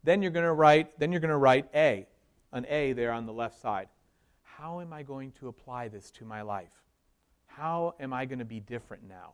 Then 0.02 0.22
you're 0.22 0.32
going 0.32 0.44
to 0.44 0.52
write, 0.52 0.98
then 0.98 1.12
you're 1.12 1.20
going 1.20 1.30
to 1.30 1.36
write 1.36 1.66
A, 1.72 2.06
an 2.52 2.66
A 2.68 2.92
there 2.94 3.12
on 3.12 3.26
the 3.26 3.32
left 3.32 3.60
side. 3.60 3.88
How 4.58 4.80
am 4.80 4.92
I 4.92 5.02
going 5.02 5.32
to 5.32 5.48
apply 5.48 5.88
this 5.88 6.10
to 6.12 6.24
my 6.24 6.42
life? 6.42 6.82
How 7.46 7.94
am 8.00 8.12
I 8.12 8.24
going 8.24 8.38
to 8.38 8.44
be 8.44 8.60
different 8.60 9.06
now? 9.06 9.32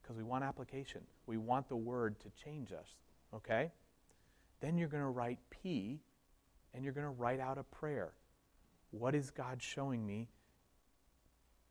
Because 0.00 0.16
we 0.16 0.22
want 0.22 0.44
application. 0.44 1.02
We 1.26 1.36
want 1.36 1.68
the 1.68 1.76
word 1.76 2.18
to 2.20 2.30
change 2.42 2.72
us. 2.72 2.88
Okay? 3.34 3.70
Then 4.60 4.78
you're 4.78 4.88
going 4.88 5.02
to 5.02 5.10
write 5.10 5.38
P 5.50 6.00
and 6.72 6.84
you're 6.84 6.94
going 6.94 7.06
to 7.06 7.10
write 7.10 7.40
out 7.40 7.58
a 7.58 7.64
prayer. 7.64 8.12
What 8.92 9.14
is 9.14 9.30
God 9.30 9.62
showing 9.62 10.06
me? 10.06 10.28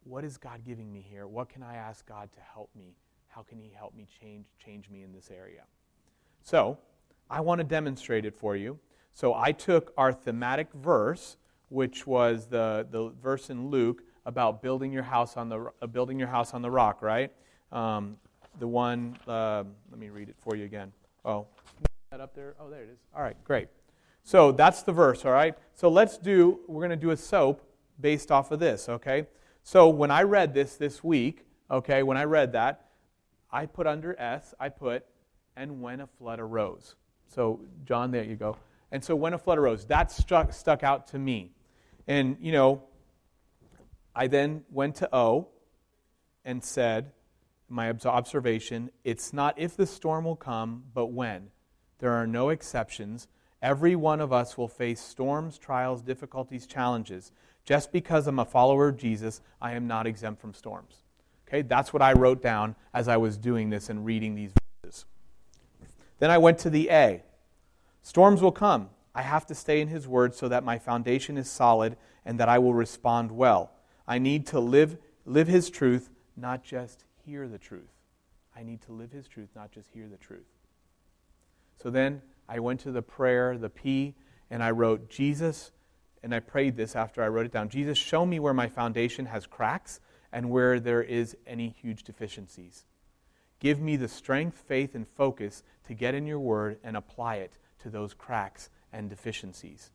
What 0.03 0.23
is 0.23 0.37
God 0.37 0.61
giving 0.63 0.91
me 0.93 1.03
here? 1.07 1.25
What 1.25 1.49
can 1.49 1.63
I 1.63 1.75
ask 1.75 2.07
God 2.07 2.31
to 2.33 2.39
help 2.39 2.69
me? 2.75 2.95
How 3.27 3.41
can 3.41 3.57
He 3.57 3.71
help 3.75 3.95
me 3.95 4.07
change, 4.21 4.45
change 4.63 4.89
me 4.89 5.01
in 5.01 5.11
this 5.11 5.31
area? 5.31 5.63
So, 6.43 6.77
I 7.29 7.41
want 7.41 7.59
to 7.59 7.63
demonstrate 7.63 8.25
it 8.25 8.35
for 8.35 8.55
you. 8.55 8.77
So, 9.13 9.33
I 9.33 9.51
took 9.51 9.91
our 9.97 10.13
thematic 10.13 10.71
verse, 10.73 11.37
which 11.75 12.07
was 12.07 12.47
the, 12.47 12.87
the 12.89 13.11
verse 13.21 13.49
in 13.49 13.69
Luke 13.69 14.01
about 14.25 14.63
building 14.63 14.93
your 14.93 15.03
house 15.03 15.35
on 15.35 15.49
the, 15.49 15.69
uh, 15.81 15.87
building 15.87 16.17
your 16.17 16.29
house 16.29 16.53
on 16.53 16.61
the 16.61 16.71
rock, 16.71 17.01
right? 17.01 17.33
Um, 17.73 18.15
the 18.59 18.67
one, 18.67 19.17
uh, 19.27 19.65
let 19.91 19.99
me 19.99 20.07
read 20.07 20.29
it 20.29 20.37
for 20.39 20.55
you 20.55 20.63
again. 20.63 20.93
Oh, 21.25 21.47
that 22.11 22.21
up 22.21 22.33
there? 22.33 22.55
Oh, 22.61 22.69
there 22.69 22.83
it 22.83 22.89
is. 22.89 22.99
All 23.13 23.21
right, 23.21 23.35
great. 23.43 23.67
So 24.23 24.53
that's 24.53 24.83
the 24.83 24.93
verse, 24.93 25.25
all 25.25 25.33
right? 25.33 25.53
So 25.73 25.89
let's 25.89 26.17
do, 26.17 26.61
we're 26.67 26.79
going 26.79 26.97
to 26.97 27.05
do 27.05 27.11
a 27.11 27.17
soap 27.17 27.61
based 27.99 28.31
off 28.31 28.51
of 28.51 28.59
this, 28.59 28.87
okay? 28.87 29.27
So 29.63 29.89
when 29.89 30.11
I 30.11 30.21
read 30.21 30.53
this 30.53 30.77
this 30.77 31.03
week, 31.03 31.45
okay, 31.69 32.03
when 32.03 32.15
I 32.15 32.23
read 32.23 32.53
that, 32.53 32.85
I 33.51 33.65
put 33.65 33.85
under 33.85 34.17
S, 34.17 34.53
I 34.61 34.69
put, 34.69 35.05
and 35.57 35.81
when 35.81 35.99
a 35.99 36.07
flood 36.07 36.39
arose. 36.39 36.95
So, 37.27 37.59
John, 37.83 38.11
there 38.11 38.23
you 38.23 38.37
go. 38.37 38.55
And 38.93 39.03
so 39.03 39.13
when 39.13 39.33
a 39.33 39.37
flood 39.37 39.57
arose, 39.57 39.85
that 39.87 40.09
struck, 40.09 40.53
stuck 40.53 40.81
out 40.81 41.07
to 41.07 41.19
me. 41.19 41.51
And, 42.07 42.37
you 42.39 42.51
know, 42.51 42.83
I 44.15 44.27
then 44.27 44.63
went 44.69 44.95
to 44.95 45.15
O 45.15 45.47
and 46.43 46.63
said, 46.63 47.11
my 47.67 47.89
observation, 47.89 48.91
it's 49.03 49.33
not 49.33 49.57
if 49.57 49.75
the 49.75 49.87
storm 49.87 50.25
will 50.25 50.35
come, 50.35 50.83
but 50.93 51.07
when. 51.07 51.49
There 51.99 52.11
are 52.13 52.27
no 52.27 52.49
exceptions. 52.49 53.27
Every 53.61 53.95
one 53.95 54.21
of 54.21 54.31
us 54.31 54.57
will 54.57 54.67
face 54.67 55.01
storms, 55.01 55.57
trials, 55.57 56.01
difficulties, 56.01 56.67
challenges. 56.67 57.31
Just 57.63 57.91
because 57.91 58.27
I'm 58.27 58.37
a 58.37 58.45
follower 58.45 58.89
of 58.89 58.97
Jesus, 58.97 59.41
I 59.59 59.73
am 59.73 59.87
not 59.87 60.05
exempt 60.05 60.39
from 60.39 60.53
storms. 60.53 60.97
Okay, 61.47 61.63
that's 61.63 61.91
what 61.91 62.01
I 62.01 62.13
wrote 62.13 62.41
down 62.41 62.75
as 62.93 63.07
I 63.07 63.17
was 63.17 63.37
doing 63.37 63.69
this 63.69 63.89
and 63.89 64.05
reading 64.05 64.35
these 64.35 64.51
verses. 64.83 65.05
Then 66.19 66.29
I 66.29 66.37
went 66.37 66.59
to 66.59 66.69
the 66.69 66.89
A. 66.89 67.23
Storms 68.03 68.41
will 68.41 68.51
come. 68.51 68.89
I 69.15 69.21
have 69.21 69.45
to 69.47 69.55
stay 69.55 69.79
in 69.79 69.87
His 69.87 70.07
Word 70.07 70.35
so 70.35 70.49
that 70.49 70.65
my 70.65 70.77
foundation 70.77 71.37
is 71.37 71.49
solid 71.49 71.95
and 72.25 72.39
that 72.39 72.49
I 72.49 72.59
will 72.59 72.73
respond 72.73 73.31
well. 73.31 73.71
I 74.05 74.19
need 74.19 74.45
to 74.47 74.59
live, 74.59 74.97
live 75.25 75.47
His 75.47 75.69
truth, 75.69 76.09
not 76.35 76.63
just 76.63 77.05
hear 77.25 77.47
the 77.47 77.57
truth. 77.57 77.93
I 78.55 78.63
need 78.63 78.81
to 78.83 78.91
live 78.91 79.11
His 79.11 79.27
truth, 79.27 79.49
not 79.55 79.71
just 79.71 79.89
hear 79.91 80.07
the 80.07 80.17
truth. 80.17 80.45
So 81.81 81.89
then 81.89 82.21
I 82.47 82.59
went 82.59 82.81
to 82.81 82.91
the 82.91 83.01
prayer, 83.01 83.57
the 83.57 83.69
P, 83.69 84.15
and 84.51 84.61
I 84.61 84.71
wrote, 84.71 85.09
Jesus, 85.09 85.71
and 86.21 86.35
I 86.35 86.39
prayed 86.41 86.75
this 86.75 86.95
after 86.95 87.23
I 87.23 87.29
wrote 87.29 87.45
it 87.45 87.51
down 87.51 87.69
Jesus, 87.69 87.97
show 87.97 88.25
me 88.25 88.39
where 88.39 88.53
my 88.53 88.67
foundation 88.67 89.27
has 89.27 89.47
cracks 89.47 90.01
and 90.31 90.49
where 90.49 90.79
there 90.79 91.01
is 91.01 91.37
any 91.47 91.69
huge 91.81 92.03
deficiencies. 92.03 92.83
Give 93.59 93.79
me 93.79 93.95
the 93.95 94.09
strength, 94.09 94.63
faith, 94.67 94.93
and 94.93 95.07
focus 95.07 95.63
to 95.87 95.93
get 95.93 96.13
in 96.13 96.25
your 96.25 96.39
word 96.39 96.77
and 96.83 96.97
apply 96.97 97.35
it 97.35 97.53
to 97.79 97.89
those 97.89 98.13
cracks 98.13 98.69
and 98.91 99.09
deficiencies. 99.09 99.91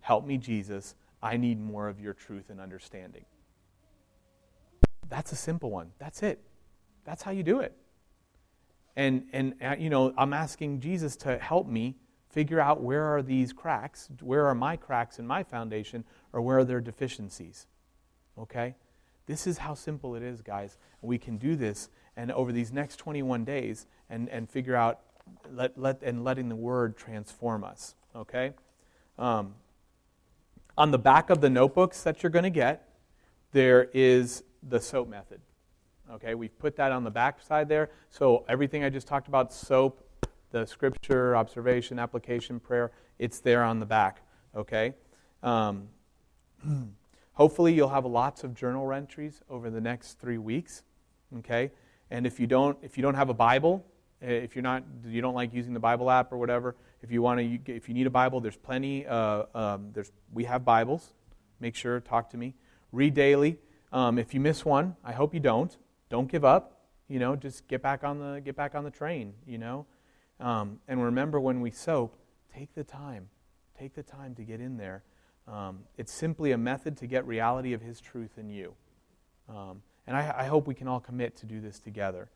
Help 0.00 0.26
me, 0.26 0.38
Jesus. 0.38 0.94
I 1.22 1.36
need 1.36 1.60
more 1.60 1.88
of 1.88 2.00
your 2.00 2.14
truth 2.14 2.50
and 2.50 2.60
understanding. 2.60 3.24
That's 5.08 5.32
a 5.32 5.36
simple 5.36 5.70
one. 5.70 5.92
That's 5.98 6.22
it. 6.22 6.40
That's 7.04 7.22
how 7.22 7.30
you 7.30 7.42
do 7.42 7.60
it. 7.60 7.76
And, 8.96 9.26
and 9.32 9.54
uh, 9.62 9.76
you 9.78 9.90
know, 9.90 10.12
I'm 10.16 10.32
asking 10.32 10.80
Jesus 10.80 11.16
to 11.16 11.38
help 11.38 11.66
me 11.66 11.96
figure 12.30 12.60
out 12.60 12.82
where 12.82 13.04
are 13.04 13.22
these 13.22 13.52
cracks, 13.52 14.08
where 14.20 14.46
are 14.46 14.54
my 14.54 14.76
cracks 14.76 15.18
in 15.18 15.26
my 15.26 15.42
foundation, 15.42 16.04
or 16.32 16.40
where 16.40 16.58
are 16.58 16.64
their 16.64 16.80
deficiencies. 16.80 17.66
Okay? 18.38 18.74
This 19.26 19.46
is 19.46 19.58
how 19.58 19.74
simple 19.74 20.14
it 20.14 20.22
is, 20.22 20.40
guys. 20.40 20.78
We 21.00 21.18
can 21.18 21.36
do 21.36 21.56
this 21.56 21.90
and 22.16 22.32
over 22.32 22.52
these 22.52 22.72
next 22.72 22.96
21 22.96 23.44
days 23.44 23.86
and, 24.10 24.28
and 24.28 24.48
figure 24.48 24.76
out 24.76 25.00
let, 25.50 25.78
let, 25.78 26.02
and 26.02 26.24
letting 26.24 26.48
the 26.48 26.56
word 26.56 26.96
transform 26.96 27.64
us. 27.64 27.94
Okay? 28.14 28.52
Um, 29.18 29.54
on 30.76 30.90
the 30.90 30.98
back 30.98 31.30
of 31.30 31.40
the 31.40 31.50
notebooks 31.50 32.02
that 32.02 32.22
you're 32.22 32.30
going 32.30 32.44
to 32.44 32.50
get, 32.50 32.88
there 33.52 33.90
is 33.92 34.44
the 34.68 34.80
SOAP 34.80 35.08
method. 35.08 35.40
Okay, 36.10 36.34
we've 36.34 36.58
put 36.58 36.76
that 36.76 36.92
on 36.92 37.04
the 37.04 37.10
back 37.10 37.42
side 37.42 37.68
there. 37.68 37.90
So 38.10 38.44
everything 38.48 38.84
I 38.84 38.90
just 38.90 39.06
talked 39.06 39.28
about, 39.28 39.52
SOAP, 39.52 40.04
the 40.50 40.66
scripture, 40.66 41.36
observation, 41.36 41.98
application, 41.98 42.60
prayer, 42.60 42.92
it's 43.18 43.40
there 43.40 43.62
on 43.62 43.80
the 43.80 43.86
back. 43.86 44.22
Okay? 44.54 44.94
Um, 45.42 45.88
hopefully 47.32 47.72
you'll 47.72 47.88
have 47.88 48.04
lots 48.04 48.44
of 48.44 48.54
journal 48.54 48.92
entries 48.92 49.40
over 49.48 49.70
the 49.70 49.80
next 49.80 50.18
three 50.18 50.38
weeks. 50.38 50.82
Okay? 51.38 51.70
And 52.10 52.26
if 52.26 52.38
you 52.38 52.46
don't, 52.46 52.76
if 52.82 52.98
you 52.98 53.02
don't 53.02 53.14
have 53.14 53.30
a 53.30 53.34
Bible, 53.34 53.86
if 54.22 54.54
you're 54.54 54.62
not, 54.62 54.84
you 55.04 55.20
don't 55.20 55.34
like 55.34 55.52
using 55.52 55.74
the 55.74 55.80
Bible 55.80 56.10
app 56.10 56.32
or 56.32 56.38
whatever, 56.38 56.76
if 57.02 57.10
you 57.10 57.20
want 57.20 57.40
to, 57.40 57.72
if 57.72 57.88
you 57.88 57.94
need 57.94 58.06
a 58.06 58.10
Bible, 58.10 58.40
there's 58.40 58.56
plenty. 58.56 59.06
Uh, 59.06 59.44
um, 59.54 59.90
there's, 59.92 60.12
we 60.32 60.44
have 60.44 60.64
Bibles. 60.64 61.14
Make 61.60 61.74
sure, 61.74 62.00
talk 62.00 62.30
to 62.30 62.36
me. 62.36 62.54
Read 62.92 63.14
daily. 63.14 63.58
Um, 63.92 64.18
if 64.18 64.32
you 64.32 64.40
miss 64.40 64.64
one, 64.64 64.96
I 65.04 65.12
hope 65.12 65.34
you 65.34 65.40
don't 65.40 65.76
don't 66.12 66.30
give 66.30 66.44
up. 66.44 66.78
You 67.08 67.18
know, 67.18 67.36
just 67.36 67.66
get 67.68 67.82
back 67.82 68.04
on 68.04 68.18
the 68.18 68.40
get 68.40 68.54
back 68.54 68.74
on 68.74 68.84
the 68.84 68.90
train. 68.90 69.34
You 69.46 69.58
know, 69.58 69.86
um, 70.38 70.78
and 70.86 71.02
remember 71.02 71.40
when 71.40 71.60
we 71.60 71.70
soap, 71.70 72.16
take 72.54 72.74
the 72.74 72.84
time, 72.84 73.28
take 73.78 73.94
the 73.94 74.02
time 74.02 74.34
to 74.36 74.42
get 74.42 74.60
in 74.60 74.76
there. 74.76 75.02
Um, 75.48 75.80
it's 75.96 76.12
simply 76.12 76.52
a 76.52 76.58
method 76.58 76.96
to 76.98 77.06
get 77.06 77.26
reality 77.26 77.72
of 77.72 77.80
His 77.80 78.00
truth 78.00 78.38
in 78.38 78.48
you. 78.48 78.74
Um, 79.48 79.82
and 80.06 80.16
I, 80.16 80.34
I, 80.38 80.44
hope 80.44 80.68
we 80.68 80.74
can 80.74 80.86
all 80.86 81.00
commit 81.00 81.36
to 81.38 81.46
do 81.46 81.60
this 81.60 81.80
together. 81.80 82.30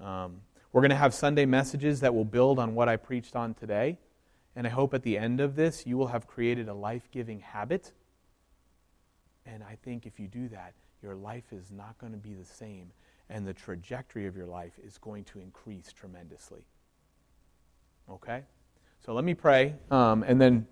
Um, 0.00 0.40
we're 0.72 0.82
going 0.82 0.90
to 0.90 0.96
have 0.96 1.14
Sunday 1.14 1.46
messages 1.46 2.00
that 2.00 2.14
will 2.14 2.24
build 2.24 2.58
on 2.58 2.74
what 2.74 2.88
I 2.88 2.96
preached 2.96 3.36
on 3.36 3.54
today. 3.54 3.98
And 4.54 4.66
I 4.66 4.70
hope 4.70 4.94
at 4.94 5.02
the 5.02 5.18
end 5.18 5.40
of 5.40 5.56
this, 5.56 5.86
you 5.86 5.96
will 5.96 6.08
have 6.08 6.26
created 6.26 6.68
a 6.68 6.74
life 6.74 7.08
giving 7.10 7.40
habit. 7.40 7.92
And 9.44 9.62
I 9.62 9.76
think 9.82 10.06
if 10.06 10.18
you 10.18 10.28
do 10.28 10.48
that, 10.48 10.74
your 11.02 11.14
life 11.14 11.52
is 11.52 11.70
not 11.70 11.98
going 11.98 12.12
to 12.12 12.18
be 12.18 12.34
the 12.34 12.44
same 12.44 12.90
and 13.28 13.46
the 13.46 13.54
trajectory 13.54 14.26
of 14.26 14.36
your 14.36 14.46
life 14.46 14.72
is 14.84 14.98
going 14.98 15.24
to 15.24 15.40
increase 15.40 15.92
tremendously. 15.92 16.64
Okay? 18.10 18.42
So 19.04 19.12
let 19.12 19.24
me 19.24 19.34
pray, 19.34 19.74
um, 19.90 20.22
and 20.22 20.40
then 20.40 20.66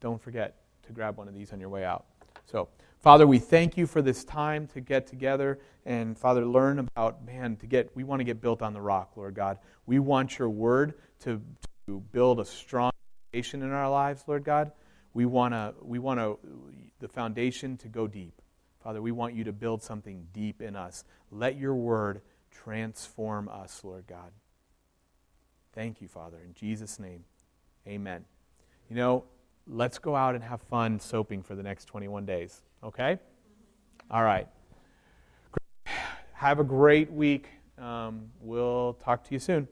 don't 0.00 0.20
forget 0.20 0.56
to 0.86 0.92
grab 0.92 1.16
one 1.18 1.28
of 1.28 1.34
these 1.34 1.52
on 1.52 1.60
your 1.60 1.68
way 1.68 1.84
out. 1.84 2.06
So, 2.46 2.68
Father, 3.00 3.26
we 3.26 3.38
thank 3.38 3.78
you 3.78 3.86
for 3.86 4.02
this 4.02 4.24
time 4.24 4.66
to 4.68 4.80
get 4.80 5.06
together 5.06 5.58
and, 5.86 6.18
Father, 6.18 6.44
learn 6.44 6.78
about, 6.78 7.24
man, 7.24 7.56
to 7.56 7.66
get, 7.66 7.90
we 7.96 8.04
want 8.04 8.20
to 8.20 8.24
get 8.24 8.42
built 8.42 8.60
on 8.60 8.74
the 8.74 8.80
rock, 8.80 9.12
Lord 9.16 9.34
God. 9.34 9.58
We 9.86 9.98
want 9.98 10.38
your 10.38 10.50
word 10.50 10.94
to, 11.20 11.40
to 11.86 12.00
build 12.12 12.40
a 12.40 12.44
strong 12.44 12.92
foundation 13.32 13.62
in 13.62 13.70
our 13.70 13.88
lives, 13.88 14.24
Lord 14.26 14.44
God. 14.44 14.72
We 15.14 15.24
want 15.24 15.54
to, 15.54 15.74
we 15.80 15.98
want 15.98 16.20
to, 16.20 16.38
the 16.98 17.08
foundation 17.08 17.78
to 17.78 17.88
go 17.88 18.06
deep. 18.06 18.42
Father, 18.82 19.00
we 19.00 19.12
want 19.12 19.34
you 19.34 19.44
to 19.44 19.52
build 19.52 19.82
something 19.82 20.26
deep 20.34 20.60
in 20.60 20.76
us. 20.76 21.04
Let 21.30 21.58
your 21.58 21.74
word 21.74 22.20
transform 22.50 23.48
us, 23.48 23.80
Lord 23.82 24.06
God. 24.06 24.30
Thank 25.72 26.02
you, 26.02 26.08
Father. 26.08 26.36
In 26.44 26.52
Jesus' 26.52 26.98
name, 26.98 27.24
amen. 27.86 28.26
You 28.90 28.96
know, 28.96 29.24
let's 29.70 29.98
go 29.98 30.16
out 30.16 30.34
and 30.34 30.42
have 30.42 30.60
fun 30.62 30.98
soaping 30.98 31.42
for 31.42 31.54
the 31.54 31.62
next 31.62 31.84
21 31.86 32.26
days, 32.26 32.62
okay? 32.82 33.18
All 34.10 34.24
right. 34.24 34.48
Have 36.34 36.58
a 36.58 36.64
great 36.64 37.10
week. 37.10 37.48
Um, 37.78 38.30
we'll 38.40 38.94
talk 39.04 39.24
to 39.24 39.32
you 39.32 39.38
soon. 39.38 39.68